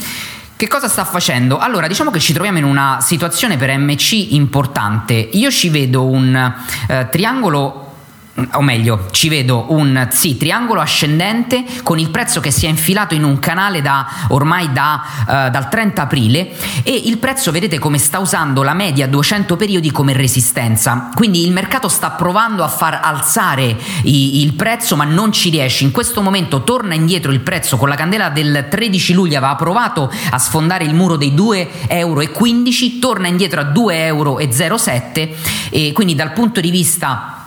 che 0.57 0.69
cosa 0.69 0.89
sta 0.89 1.05
facendo? 1.05 1.59
Allora, 1.59 1.89
diciamo 1.89 2.11
che 2.11 2.21
ci 2.21 2.33
troviamo 2.33 2.59
in 2.59 2.65
una 2.65 2.99
situazione 3.01 3.57
per 3.57 3.77
MC 3.77 4.33
importante. 4.33 5.15
Io 5.15 5.51
ci 5.51 5.69
vedo 5.69 6.07
un 6.07 6.35
eh, 6.89 7.09
triangolo 7.11 7.84
o 8.53 8.63
meglio, 8.63 9.07
ci 9.13 9.29
vedo 9.29 9.67
un 9.69 10.09
sì, 10.11 10.37
triangolo 10.37 10.81
ascendente 10.81 11.65
con 11.85 12.01
il 12.01 12.11
prezzo 12.11 12.41
che 12.41 12.51
si 12.51 12.67
è 12.67 12.69
infilato 12.69 13.15
in 13.15 13.23
un 13.23 13.39
canale 13.39 13.81
da 13.81 14.07
ormai 14.29 14.73
da, 14.73 15.03
uh, 15.21 15.51
dal 15.51 15.69
30 15.69 16.03
aprile 16.03 16.51
e 16.83 17.03
il 17.05 17.19
prezzo 17.19 17.53
vedete 17.53 17.79
come 17.79 17.99
sta 17.99 18.19
usando 18.19 18.65
la 18.65 18.75
media 18.75 19.07
200 19.07 19.57
periodi 19.57 19.93
come 19.93 20.15
resistenza. 20.15 21.11
Quindi 21.15 21.45
il 21.45 21.53
mercato 21.53 21.89
sta 21.89 22.11
provando 22.11 22.65
a 22.65 22.69
far 22.69 23.01
alzare 23.03 23.77
i, 24.03 24.43
il 24.43 24.55
prezzo 24.55 24.97
ma 24.97 25.05
non 25.05 25.31
ci 25.31 25.51
riesce. 25.51 25.85
In 25.85 25.93
questo 25.93 26.21
momento 26.21 26.65
torna 26.65 26.95
indietro 26.95 27.31
il 27.31 27.41
prezzo 27.41 27.77
con 27.77 27.89
la 27.89 27.95
candela 27.95 28.31
del 28.31 28.67
13 28.69 29.13
luglio 29.13 29.37
aveva 29.37 29.55
provato 29.55 30.11
a 30.31 30.39
sfondare 30.39 30.85
il 30.85 30.95
muro 30.95 31.17
dei 31.17 31.33
2,15 31.33 31.89
euro, 31.89 32.23
torna 33.01 33.29
indietro 33.29 33.61
a 33.61 33.65
2,07 33.65 33.93
euro 33.93 34.39
e 35.71 35.93
quindi 35.93 36.15
dal 36.17 36.33
punto 36.33 36.61
di 36.61 36.71
vista 36.71 37.44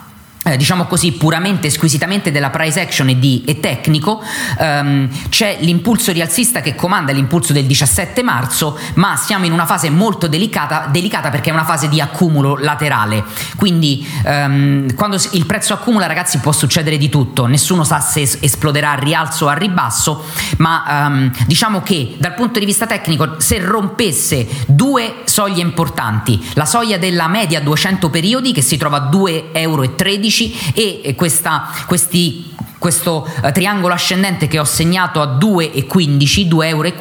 eh, 0.48 0.56
diciamo 0.56 0.86
così 0.86 1.12
puramente 1.12 1.70
squisitamente 1.70 2.30
della 2.30 2.50
price 2.50 2.80
action 2.80 3.08
e, 3.08 3.18
di, 3.18 3.42
e 3.46 3.60
tecnico 3.60 4.22
ehm, 4.58 5.08
c'è 5.28 5.58
l'impulso 5.60 6.12
rialzista 6.12 6.60
che 6.60 6.74
comanda 6.74 7.12
l'impulso 7.12 7.52
del 7.52 7.66
17 7.66 8.22
marzo 8.22 8.78
ma 8.94 9.16
siamo 9.16 9.44
in 9.44 9.52
una 9.52 9.66
fase 9.66 9.90
molto 9.90 10.26
delicata, 10.26 10.88
delicata 10.90 11.30
perché 11.30 11.50
è 11.50 11.52
una 11.52 11.64
fase 11.64 11.88
di 11.88 12.00
accumulo 12.00 12.56
laterale. 12.56 13.24
Quindi 13.56 14.06
ehm, 14.24 14.94
quando 14.94 15.18
il 15.32 15.46
prezzo 15.46 15.74
accumula 15.74 16.06
ragazzi 16.06 16.38
può 16.38 16.52
succedere 16.52 16.96
di 16.96 17.08
tutto. 17.08 17.46
Nessuno 17.46 17.84
sa 17.84 18.00
se 18.00 18.38
esploderà 18.40 18.92
a 18.92 18.94
rialzo 18.94 19.46
o 19.46 19.48
a 19.48 19.54
ribasso 19.54 20.24
ma 20.58 21.06
ehm, 21.06 21.32
diciamo 21.46 21.82
che 21.82 22.16
dal 22.18 22.34
punto 22.34 22.58
di 22.58 22.64
vista 22.64 22.86
tecnico 22.86 23.34
se 23.38 23.58
rompesse 23.58 24.46
due 24.66 25.16
soglie 25.24 25.60
importanti 25.60 26.42
la 26.54 26.64
soglia 26.64 26.96
della 26.96 27.28
media 27.28 27.60
200 27.60 28.10
periodi 28.10 28.52
che 28.52 28.62
si 28.62 28.76
trova 28.76 28.96
a 28.96 29.08
2,13 29.10 29.50
euro 29.52 29.82
e 30.72 31.14
questa, 31.16 31.68
questi 31.86 32.56
questo 32.78 33.28
eh, 33.42 33.52
triangolo 33.52 33.92
ascendente 33.92 34.46
che 34.46 34.58
ho 34.58 34.64
segnato 34.64 35.20
a 35.20 35.36
2,15, 35.36 36.46
2,15 36.46 36.64
euro, 36.64 36.92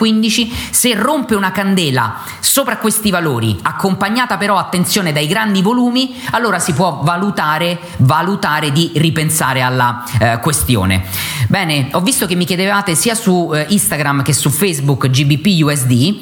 se 0.71 0.95
rompe 0.95 1.35
una 1.35 1.51
candela 1.51 2.17
sopra 2.39 2.77
questi 2.77 3.11
valori, 3.11 3.57
accompagnata 3.61 4.37
però, 4.37 4.57
attenzione, 4.57 5.13
dai 5.13 5.27
grandi 5.27 5.61
volumi, 5.61 6.15
allora 6.31 6.59
si 6.59 6.73
può 6.73 7.01
valutare, 7.03 7.79
valutare 7.97 8.71
di 8.71 8.91
ripensare 8.95 9.61
alla 9.61 10.03
eh, 10.19 10.39
questione. 10.39 11.05
Bene, 11.47 11.89
ho 11.91 12.01
visto 12.01 12.25
che 12.25 12.35
mi 12.35 12.45
chiedevate 12.45 12.95
sia 12.95 13.13
su 13.13 13.51
eh, 13.53 13.65
Instagram 13.69 14.23
che 14.23 14.33
su 14.33 14.49
Facebook 14.49 15.07
GBP 15.07 15.63
USD, 15.63 16.17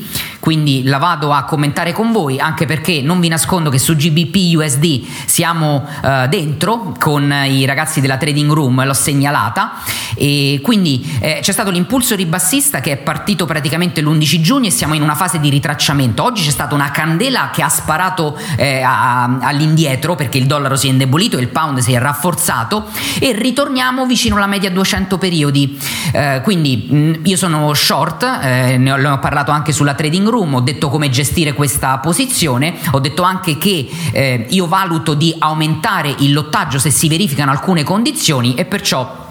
quindi 0.45 0.83
la 0.83 0.99
vado 0.99 1.31
a 1.33 1.43
commentare 1.43 1.91
con 1.91 2.11
voi, 2.11 2.39
anche 2.39 2.67
perché 2.67 3.01
non 3.01 3.19
vi 3.19 3.29
nascondo 3.29 3.71
che 3.71 3.79
su 3.79 3.95
GBP 3.95 4.55
USD 4.55 5.01
siamo 5.25 5.87
eh, 6.03 6.27
dentro 6.29 6.93
con 6.99 7.33
i 7.47 7.65
ragazzi 7.65 7.99
della 7.99 8.17
Trading 8.17 8.51
Room, 8.51 8.85
l'ho 8.85 8.93
segnalato 8.93 9.53
data 9.55 9.73
e 10.17 10.59
quindi 10.61 11.17
eh, 11.19 11.39
c'è 11.41 11.51
stato 11.51 11.69
l'impulso 11.71 12.15
ribassista 12.15 12.81
che 12.81 12.91
è 12.91 12.97
partito 12.97 13.45
praticamente 13.45 14.01
l'11 14.01 14.41
giugno 14.41 14.67
e 14.67 14.71
siamo 14.71 14.93
in 14.93 15.01
una 15.01 15.15
fase 15.15 15.39
di 15.39 15.49
ritracciamento. 15.49 16.23
Oggi 16.23 16.43
c'è 16.43 16.51
stata 16.51 16.75
una 16.75 16.91
candela 16.91 17.49
che 17.51 17.61
ha 17.61 17.69
sparato 17.69 18.37
eh, 18.57 18.81
a, 18.81 19.23
all'indietro 19.23 20.15
perché 20.15 20.37
il 20.37 20.45
dollaro 20.45 20.75
si 20.75 20.87
è 20.87 20.89
indebolito 20.89 21.37
e 21.37 21.41
il 21.41 21.47
pound 21.47 21.79
si 21.79 21.93
è 21.93 21.99
rafforzato 21.99 22.87
e 23.19 23.31
ritorniamo 23.33 24.05
vicino 24.05 24.35
alla 24.35 24.47
media 24.47 24.69
200 24.69 25.17
periodi. 25.17 25.77
Eh, 26.11 26.41
quindi 26.43 26.87
mh, 26.89 26.97
mm, 26.97 27.13
io 27.23 27.37
sono 27.37 27.73
short, 27.73 28.23
eh, 28.23 28.77
ne 28.77 28.91
ho, 28.91 28.97
ne 28.97 29.07
ho, 29.07 29.19
parlato 29.19 29.51
anche 29.51 29.71
sulla 29.71 29.93
trading 29.93 30.27
room, 30.27 30.34
ho 30.39 30.61
detto 30.61 30.89
come 30.89 31.09
gestire 31.09 31.53
questa 31.53 31.97
posizione, 31.99 32.75
ho 32.91 32.99
detto 32.99 33.21
anche 33.23 33.57
che 33.57 33.89
eh, 34.11 34.45
io 34.49 34.67
valuto 34.67 35.13
di 35.13 35.35
aumentare 35.37 36.13
il 36.19 36.33
lottaggio 36.33 36.79
se 36.79 36.89
si 36.89 37.07
verificano 37.07 37.51
alcune 37.51 37.83
condizioni 37.83 38.55
e 38.55 38.65
perciò 38.65 39.24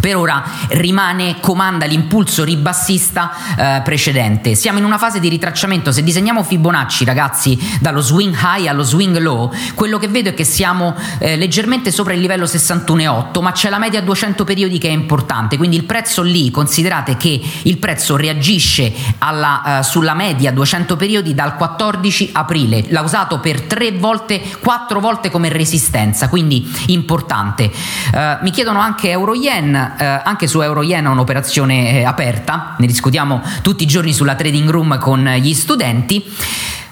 per 0.00 0.16
ora 0.16 0.44
rimane, 0.68 1.40
comanda 1.40 1.86
l'impulso 1.86 2.44
ribassista 2.44 3.32
eh, 3.56 3.80
precedente. 3.82 4.54
Siamo 4.54 4.78
in 4.78 4.84
una 4.84 4.98
fase 4.98 5.20
di 5.20 5.28
ritracciamento. 5.28 5.90
Se 5.92 6.02
disegniamo 6.02 6.42
Fibonacci, 6.42 7.04
ragazzi, 7.04 7.58
dallo 7.80 8.00
swing 8.00 8.36
high 8.40 8.66
allo 8.66 8.82
swing 8.82 9.18
low, 9.18 9.52
quello 9.74 9.98
che 9.98 10.08
vedo 10.08 10.30
è 10.30 10.34
che 10.34 10.44
siamo 10.44 10.94
eh, 11.18 11.36
leggermente 11.36 11.90
sopra 11.90 12.14
il 12.14 12.20
livello 12.20 12.44
61,8, 12.44 13.42
ma 13.42 13.52
c'è 13.52 13.68
la 13.68 13.78
media 13.78 14.00
200 14.00 14.44
periodi 14.44 14.78
che 14.78 14.88
è 14.88 14.92
importante. 14.92 15.56
Quindi 15.56 15.76
il 15.76 15.84
prezzo 15.84 16.22
lì, 16.22 16.50
considerate 16.50 17.16
che 17.16 17.40
il 17.62 17.78
prezzo 17.78 18.16
reagisce 18.16 18.92
alla, 19.18 19.80
eh, 19.80 19.82
sulla 19.82 20.14
media 20.14 20.52
200 20.52 20.96
periodi 20.96 21.34
dal 21.34 21.56
14 21.56 22.30
aprile. 22.32 22.84
L'ha 22.88 23.02
usato 23.02 23.40
per 23.40 23.62
tre 23.62 23.92
volte, 23.92 24.40
quattro 24.60 25.00
volte 25.00 25.30
come 25.30 25.48
resistenza, 25.48 26.28
quindi 26.28 26.66
importante. 26.86 27.70
Eh, 28.14 28.38
mi 28.42 28.50
chiedono 28.50 28.78
anche 28.78 29.10
euro 29.10 29.34
yen 29.34 29.87
eh, 29.96 30.22
anche 30.24 30.46
su 30.46 30.60
Euro 30.60 30.82
Yen 30.82 31.04
è 31.04 31.08
un'operazione 31.08 32.00
eh, 32.00 32.04
aperta, 32.04 32.74
ne 32.78 32.86
discutiamo 32.86 33.42
tutti 33.62 33.84
i 33.84 33.86
giorni 33.86 34.12
sulla 34.12 34.34
trading 34.34 34.68
room 34.68 34.98
con 34.98 35.24
gli 35.38 35.54
studenti 35.54 36.24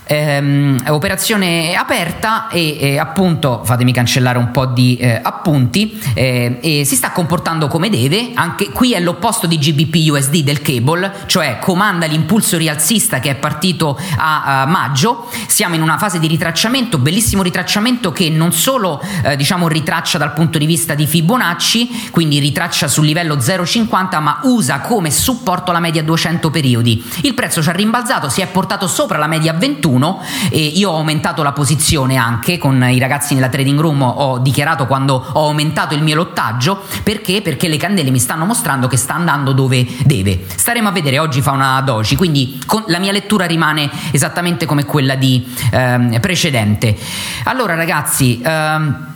ehm, 0.06 0.84
operazione 0.88 1.74
aperta 1.74 2.48
e 2.48 2.76
eh, 2.80 2.98
appunto 2.98 3.62
fatemi 3.64 3.92
cancellare 3.92 4.38
un 4.38 4.50
po' 4.50 4.66
di 4.66 4.96
eh, 4.96 5.20
appunti 5.22 6.00
eh, 6.14 6.58
e 6.60 6.84
si 6.84 6.94
sta 6.94 7.10
comportando 7.10 7.66
come 7.66 7.90
deve. 7.90 8.30
Anche 8.34 8.70
qui 8.70 8.92
è 8.92 9.00
l'opposto 9.00 9.46
di 9.46 9.58
GBP 9.58 10.10
USD 10.10 10.42
del 10.42 10.62
cable 10.62 11.24
cioè 11.26 11.58
comanda 11.60 12.06
l'impulso 12.06 12.56
rialzista 12.56 13.18
che 13.18 13.30
è 13.30 13.34
partito 13.34 13.98
a, 14.16 14.62
a 14.62 14.66
maggio. 14.66 15.28
Siamo 15.46 15.74
in 15.74 15.82
una 15.82 15.98
fase 15.98 16.18
di 16.18 16.28
ritracciamento 16.28 16.98
bellissimo 16.98 17.42
ritracciamento 17.42 18.12
che 18.12 18.30
non 18.30 18.52
solo 18.52 19.02
eh, 19.24 19.36
diciamo 19.36 19.68
ritraccia 19.68 20.18
dal 20.18 20.32
punto 20.32 20.58
di 20.58 20.66
vista 20.66 20.94
di 20.94 21.06
Fibonacci 21.06 22.10
quindi 22.10 22.38
ritraccia 22.38 22.88
sul 22.88 23.06
livello 23.06 23.36
0,50 23.36 24.20
ma 24.20 24.40
usa 24.44 24.80
come 24.80 25.10
supporto 25.10 25.72
la 25.72 25.80
media 25.80 26.02
200 26.02 26.50
periodi. 26.50 27.02
Il 27.22 27.34
prezzo 27.34 27.62
ci 27.62 27.68
ha 27.68 27.72
rimbalzato 27.72 28.28
si 28.28 28.40
è 28.40 28.46
portato 28.46 28.86
sopra 28.86 29.18
la 29.18 29.26
media 29.26 29.52
21 29.52 29.95
1 29.96 30.20
e 30.50 30.58
io 30.58 30.90
ho 30.90 30.96
aumentato 30.96 31.42
la 31.42 31.52
posizione 31.52 32.16
anche 32.16 32.58
con 32.58 32.82
i 32.84 32.98
ragazzi 32.98 33.34
nella 33.34 33.48
trading 33.48 33.80
room 33.80 34.02
ho 34.02 34.38
dichiarato 34.38 34.86
quando 34.86 35.24
ho 35.32 35.46
aumentato 35.46 35.94
il 35.94 36.02
mio 36.02 36.14
lottaggio 36.14 36.82
perché? 37.02 37.42
Perché 37.42 37.68
le 37.68 37.76
candele 37.76 38.10
mi 38.10 38.18
stanno 38.18 38.44
mostrando 38.44 38.86
che 38.86 38.96
sta 38.96 39.14
andando 39.14 39.52
dove 39.52 39.86
deve. 40.04 40.44
Staremo 40.46 40.88
a 40.88 40.92
vedere, 40.92 41.18
oggi 41.18 41.40
fa 41.40 41.52
una 41.52 41.80
doji, 41.80 42.16
quindi 42.16 42.60
la 42.86 42.98
mia 42.98 43.12
lettura 43.12 43.46
rimane 43.46 43.90
esattamente 44.12 44.66
come 44.66 44.84
quella 44.84 45.14
di 45.14 45.46
ehm, 45.70 46.20
precedente. 46.20 46.96
Allora 47.44 47.74
ragazzi, 47.74 48.40
ehm, 48.44 49.06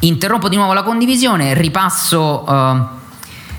interrompo 0.00 0.48
di 0.48 0.56
nuovo 0.56 0.72
la 0.72 0.82
condivisione, 0.82 1.54
ripasso... 1.54 2.46
Ehm, 2.46 2.88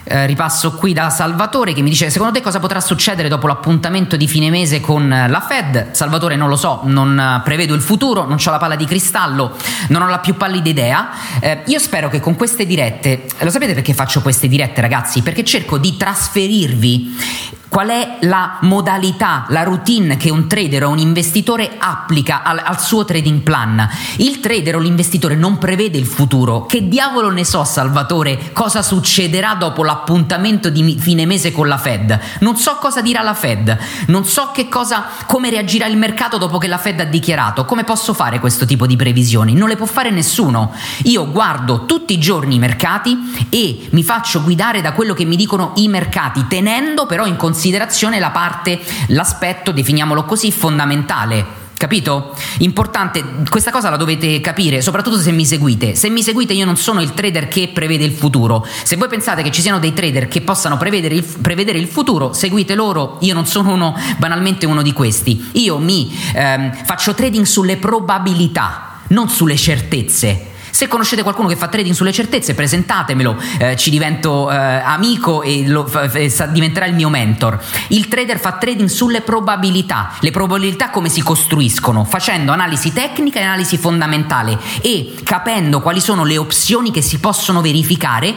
eh, 0.03 0.25
ripasso 0.25 0.73
qui 0.73 0.93
da 0.93 1.09
Salvatore 1.09 1.73
che 1.73 1.81
mi 1.81 1.89
dice 1.89 2.09
secondo 2.09 2.33
te 2.33 2.41
cosa 2.41 2.59
potrà 2.59 2.81
succedere 2.81 3.29
dopo 3.29 3.47
l'appuntamento 3.47 4.17
di 4.17 4.27
fine 4.27 4.49
mese 4.49 4.81
con 4.81 5.07
la 5.07 5.41
Fed? 5.41 5.91
Salvatore 5.91 6.35
non 6.35 6.49
lo 6.49 6.55
so, 6.55 6.81
non 6.83 7.41
prevedo 7.43 7.73
il 7.73 7.81
futuro, 7.81 8.25
non 8.25 8.37
ho 8.43 8.51
la 8.51 8.57
palla 8.57 8.75
di 8.75 8.85
cristallo, 8.85 9.55
non 9.87 10.01
ho 10.01 10.09
la 10.09 10.19
più 10.19 10.35
pallida 10.35 10.69
idea. 10.69 11.09
Eh, 11.39 11.61
io 11.65 11.79
spero 11.79 12.09
che 12.09 12.19
con 12.19 12.35
queste 12.35 12.65
dirette, 12.65 13.25
lo 13.39 13.49
sapete 13.49 13.73
perché 13.73 13.93
faccio 13.93 14.21
queste 14.21 14.47
dirette 14.47 14.81
ragazzi? 14.81 15.21
Perché 15.21 15.43
cerco 15.43 15.77
di 15.77 15.95
trasferirvi 15.95 17.61
Qual 17.73 17.87
è 17.87 18.17
la 18.21 18.59
modalità, 18.61 19.45
la 19.49 19.63
routine 19.63 20.15
che 20.15 20.29
un 20.29 20.47
trader 20.47 20.83
o 20.83 20.89
un 20.89 20.99
investitore 20.99 21.71
applica 21.79 22.43
al, 22.43 22.61
al, 22.63 22.79
suo 22.79 23.03
trading 23.03 23.41
plan? 23.41 23.89
Il 24.17 24.39
trader 24.41 24.75
o 24.75 24.79
l'investitore 24.79 25.33
non 25.33 25.57
prevede 25.57 25.97
il 25.97 26.05
futuro. 26.05 26.67
Che 26.67 26.87
diavolo 26.87 27.31
ne 27.31 27.43
so, 27.43 27.63
Salvatore, 27.63 28.51
cosa 28.53 28.83
succederà 28.83 29.55
dopo 29.55 29.83
l'appuntamento 29.83 30.69
di 30.69 30.99
fine 30.99 31.25
mese 31.25 31.51
con 31.51 31.67
la 31.67 31.79
Fed? 31.79 32.19
Non 32.41 32.57
so 32.57 32.75
cosa 32.79 33.01
dirà 33.01 33.23
la 33.23 33.33
Fed, 33.33 33.75
non 34.05 34.23
so 34.23 34.51
che 34.53 34.69
cosa, 34.69 35.05
come 35.25 35.49
reagirà 35.49 35.87
il 35.87 35.97
mercato 35.97 36.37
dopo 36.37 36.59
che 36.59 36.67
la 36.67 36.77
Fed 36.77 36.99
ha 36.99 37.05
dichiarato. 37.05 37.65
Come 37.65 37.83
posso 37.83 38.13
fare 38.13 38.39
questo 38.39 38.67
tipo 38.67 38.85
di 38.85 38.95
previsioni? 38.95 39.55
Non 39.55 39.67
le 39.67 39.77
può 39.77 39.87
fare 39.87 40.11
nessuno. 40.11 40.75
Io 41.05 41.27
guardo 41.31 41.85
tutti 41.87 42.13
i 42.13 42.19
giorni 42.19 42.53
i 42.53 42.59
mercati 42.59 43.47
e 43.49 43.87
mi 43.89 44.03
faccio 44.03 44.43
guidare 44.43 44.81
da 44.81 44.93
quello 44.93 45.15
che 45.15 45.25
mi 45.25 45.35
dicono 45.35 45.71
i 45.77 45.87
mercati, 45.87 46.45
tenendo 46.47 47.07
però 47.07 47.25
in 47.25 47.35
considerazione 47.35 47.61
considerazione 47.63 48.19
la 48.19 48.31
parte, 48.31 48.77
l'aspetto, 49.07 49.71
definiamolo 49.71 50.25
così, 50.25 50.51
fondamentale. 50.51 51.61
Capito? 51.77 52.35
Importante, 52.59 53.23
questa 53.49 53.71
cosa 53.71 53.89
la 53.89 53.95
dovete 53.95 54.41
capire, 54.41 54.81
soprattutto 54.81 55.17
se 55.17 55.31
mi 55.31 55.45
seguite. 55.45 55.95
Se 55.95 56.09
mi 56.09 56.21
seguite 56.21 56.51
io 56.51 56.65
non 56.65 56.75
sono 56.75 57.01
il 57.01 57.13
trader 57.13 57.47
che 57.47 57.69
prevede 57.73 58.03
il 58.03 58.11
futuro. 58.11 58.67
Se 58.83 58.97
voi 58.97 59.07
pensate 59.07 59.43
che 59.43 59.51
ci 59.51 59.61
siano 59.61 59.79
dei 59.79 59.93
trader 59.93 60.27
che 60.27 60.41
possano 60.41 60.75
prevedere 60.75 61.15
il, 61.15 61.23
prevedere 61.23 61.79
il 61.79 61.87
futuro, 61.87 62.33
seguite 62.33 62.75
loro, 62.75 63.17
io 63.21 63.33
non 63.33 63.45
sono 63.45 63.71
uno, 63.71 63.97
banalmente 64.17 64.65
uno 64.65 64.81
di 64.81 64.91
questi. 64.91 65.51
Io 65.53 65.77
mi 65.77 66.13
ehm, 66.33 66.83
faccio 66.83 67.13
trading 67.13 67.45
sulle 67.45 67.77
probabilità, 67.77 68.99
non 69.07 69.29
sulle 69.29 69.55
certezze. 69.55 70.51
Se 70.73 70.87
conoscete 70.87 71.21
qualcuno 71.21 71.47
che 71.47 71.55
fa 71.55 71.67
trading 71.67 71.93
sulle 71.93 72.11
certezze, 72.11 72.55
presentatemelo, 72.55 73.37
eh, 73.59 73.75
ci 73.75 73.91
divento 73.91 74.49
eh, 74.49 74.55
amico 74.55 75.43
e 75.43 75.67
lo, 75.67 75.85
f- 75.85 76.47
diventerà 76.47 76.87
il 76.87 76.95
mio 76.95 77.09
mentor. 77.09 77.63
Il 77.89 78.07
trader 78.07 78.39
fa 78.39 78.53
trading 78.53 78.89
sulle 78.89 79.21
probabilità, 79.21 80.13
le 80.21 80.31
probabilità 80.31 80.89
come 80.89 81.09
si 81.09 81.21
costruiscono, 81.21 82.05
facendo 82.05 82.51
analisi 82.51 82.91
tecnica 82.91 83.39
e 83.39 83.43
analisi 83.43 83.77
fondamentale 83.77 84.57
e 84.81 85.13
capendo 85.23 85.79
quali 85.79 86.01
sono 86.01 86.23
le 86.23 86.39
opzioni 86.39 86.89
che 86.89 87.03
si 87.03 87.19
possono 87.19 87.61
verificare 87.61 88.33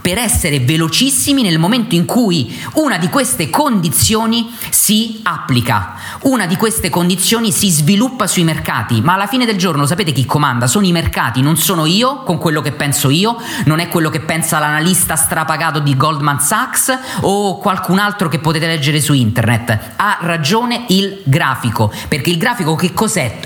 per 0.00 0.16
essere 0.16 0.60
velocissimi 0.60 1.42
nel 1.42 1.58
momento 1.58 1.96
in 1.96 2.04
cui 2.04 2.56
una 2.74 2.98
di 2.98 3.08
queste 3.08 3.50
condizioni 3.50 4.48
si 4.70 5.18
applica, 5.24 5.94
una 6.22 6.46
di 6.46 6.54
queste 6.54 6.88
condizioni 6.88 7.50
si 7.50 7.68
sviluppa 7.68 8.28
sui 8.28 8.44
mercati, 8.44 9.00
ma 9.00 9.14
alla 9.14 9.26
fine 9.26 9.44
del 9.44 9.56
giorno 9.56 9.86
sapete 9.86 10.12
chi 10.12 10.24
comanda? 10.24 10.68
Sono 10.68 10.86
i 10.86 10.92
mercati, 10.92 11.42
non 11.42 11.56
sono 11.56 11.78
sono 11.80 11.86
io 11.86 12.22
con 12.24 12.38
quello 12.38 12.60
che 12.60 12.72
penso 12.72 13.08
io, 13.08 13.36
non 13.64 13.78
è 13.78 13.88
quello 13.88 14.10
che 14.10 14.20
pensa 14.20 14.58
l'analista 14.58 15.16
strapagato 15.16 15.78
di 15.78 15.96
Goldman 15.96 16.38
Sachs 16.38 16.98
o 17.22 17.58
qualcun 17.58 17.98
altro 17.98 18.28
che 18.28 18.38
potete 18.38 18.66
leggere 18.66 19.00
su 19.00 19.14
internet. 19.14 19.92
Ha 19.96 20.18
ragione 20.20 20.84
il 20.88 21.22
grafico, 21.24 21.90
perché 22.08 22.30
il 22.30 22.38
grafico 22.38 22.74
che 22.74 22.92
cos'è? 22.92 23.38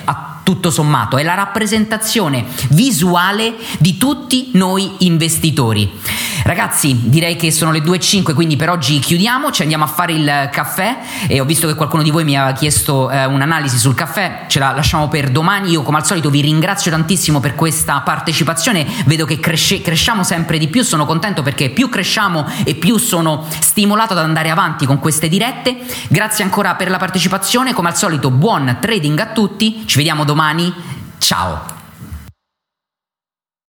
Tutto 0.44 0.70
sommato, 0.70 1.16
è 1.16 1.24
la 1.24 1.34
rappresentazione 1.34 2.44
visuale 2.70 3.54
di 3.78 3.96
tutti 3.96 4.50
noi 4.52 4.88
investitori. 4.98 5.90
Ragazzi, 6.44 7.08
direi 7.08 7.36
che 7.36 7.50
sono 7.50 7.70
le 7.70 7.78
2.05, 7.78 8.34
quindi 8.34 8.56
per 8.56 8.68
oggi 8.68 8.98
chiudiamo, 8.98 9.50
ci 9.50 9.62
andiamo 9.62 9.84
a 9.84 9.86
fare 9.86 10.12
il 10.12 10.48
caffè 10.52 10.98
e 11.26 11.40
ho 11.40 11.44
visto 11.46 11.66
che 11.66 11.74
qualcuno 11.74 12.02
di 12.02 12.10
voi 12.10 12.24
mi 12.24 12.36
ha 12.36 12.52
chiesto 12.52 13.10
eh, 13.10 13.24
un'analisi 13.24 13.78
sul 13.78 13.94
caffè, 13.94 14.44
ce 14.46 14.58
la 14.58 14.72
lasciamo 14.72 15.08
per 15.08 15.30
domani. 15.30 15.70
Io 15.70 15.82
come 15.82 15.96
al 15.96 16.04
solito 16.04 16.28
vi 16.28 16.42
ringrazio 16.42 16.90
tantissimo 16.90 17.40
per 17.40 17.54
questa 17.54 18.00
partecipazione, 18.00 18.86
vedo 19.06 19.24
che 19.24 19.40
cresce, 19.40 19.80
cresciamo 19.80 20.22
sempre 20.22 20.58
di 20.58 20.68
più, 20.68 20.82
sono 20.82 21.06
contento 21.06 21.40
perché 21.40 21.70
più 21.70 21.88
cresciamo 21.88 22.46
e 22.62 22.74
più 22.74 22.98
sono 22.98 23.46
stimolato 23.60 24.12
ad 24.12 24.18
andare 24.18 24.50
avanti 24.50 24.84
con 24.84 24.98
queste 24.98 25.28
dirette. 25.28 25.78
Grazie 26.08 26.44
ancora 26.44 26.74
per 26.74 26.90
la 26.90 26.98
partecipazione, 26.98 27.72
come 27.72 27.88
al 27.88 27.96
solito 27.96 28.30
buon 28.30 28.76
trading 28.80 29.18
a 29.18 29.28
tutti, 29.28 29.84
ci 29.86 29.96
vediamo 29.96 30.24
domani, 30.34 30.74
ciao! 31.18 31.83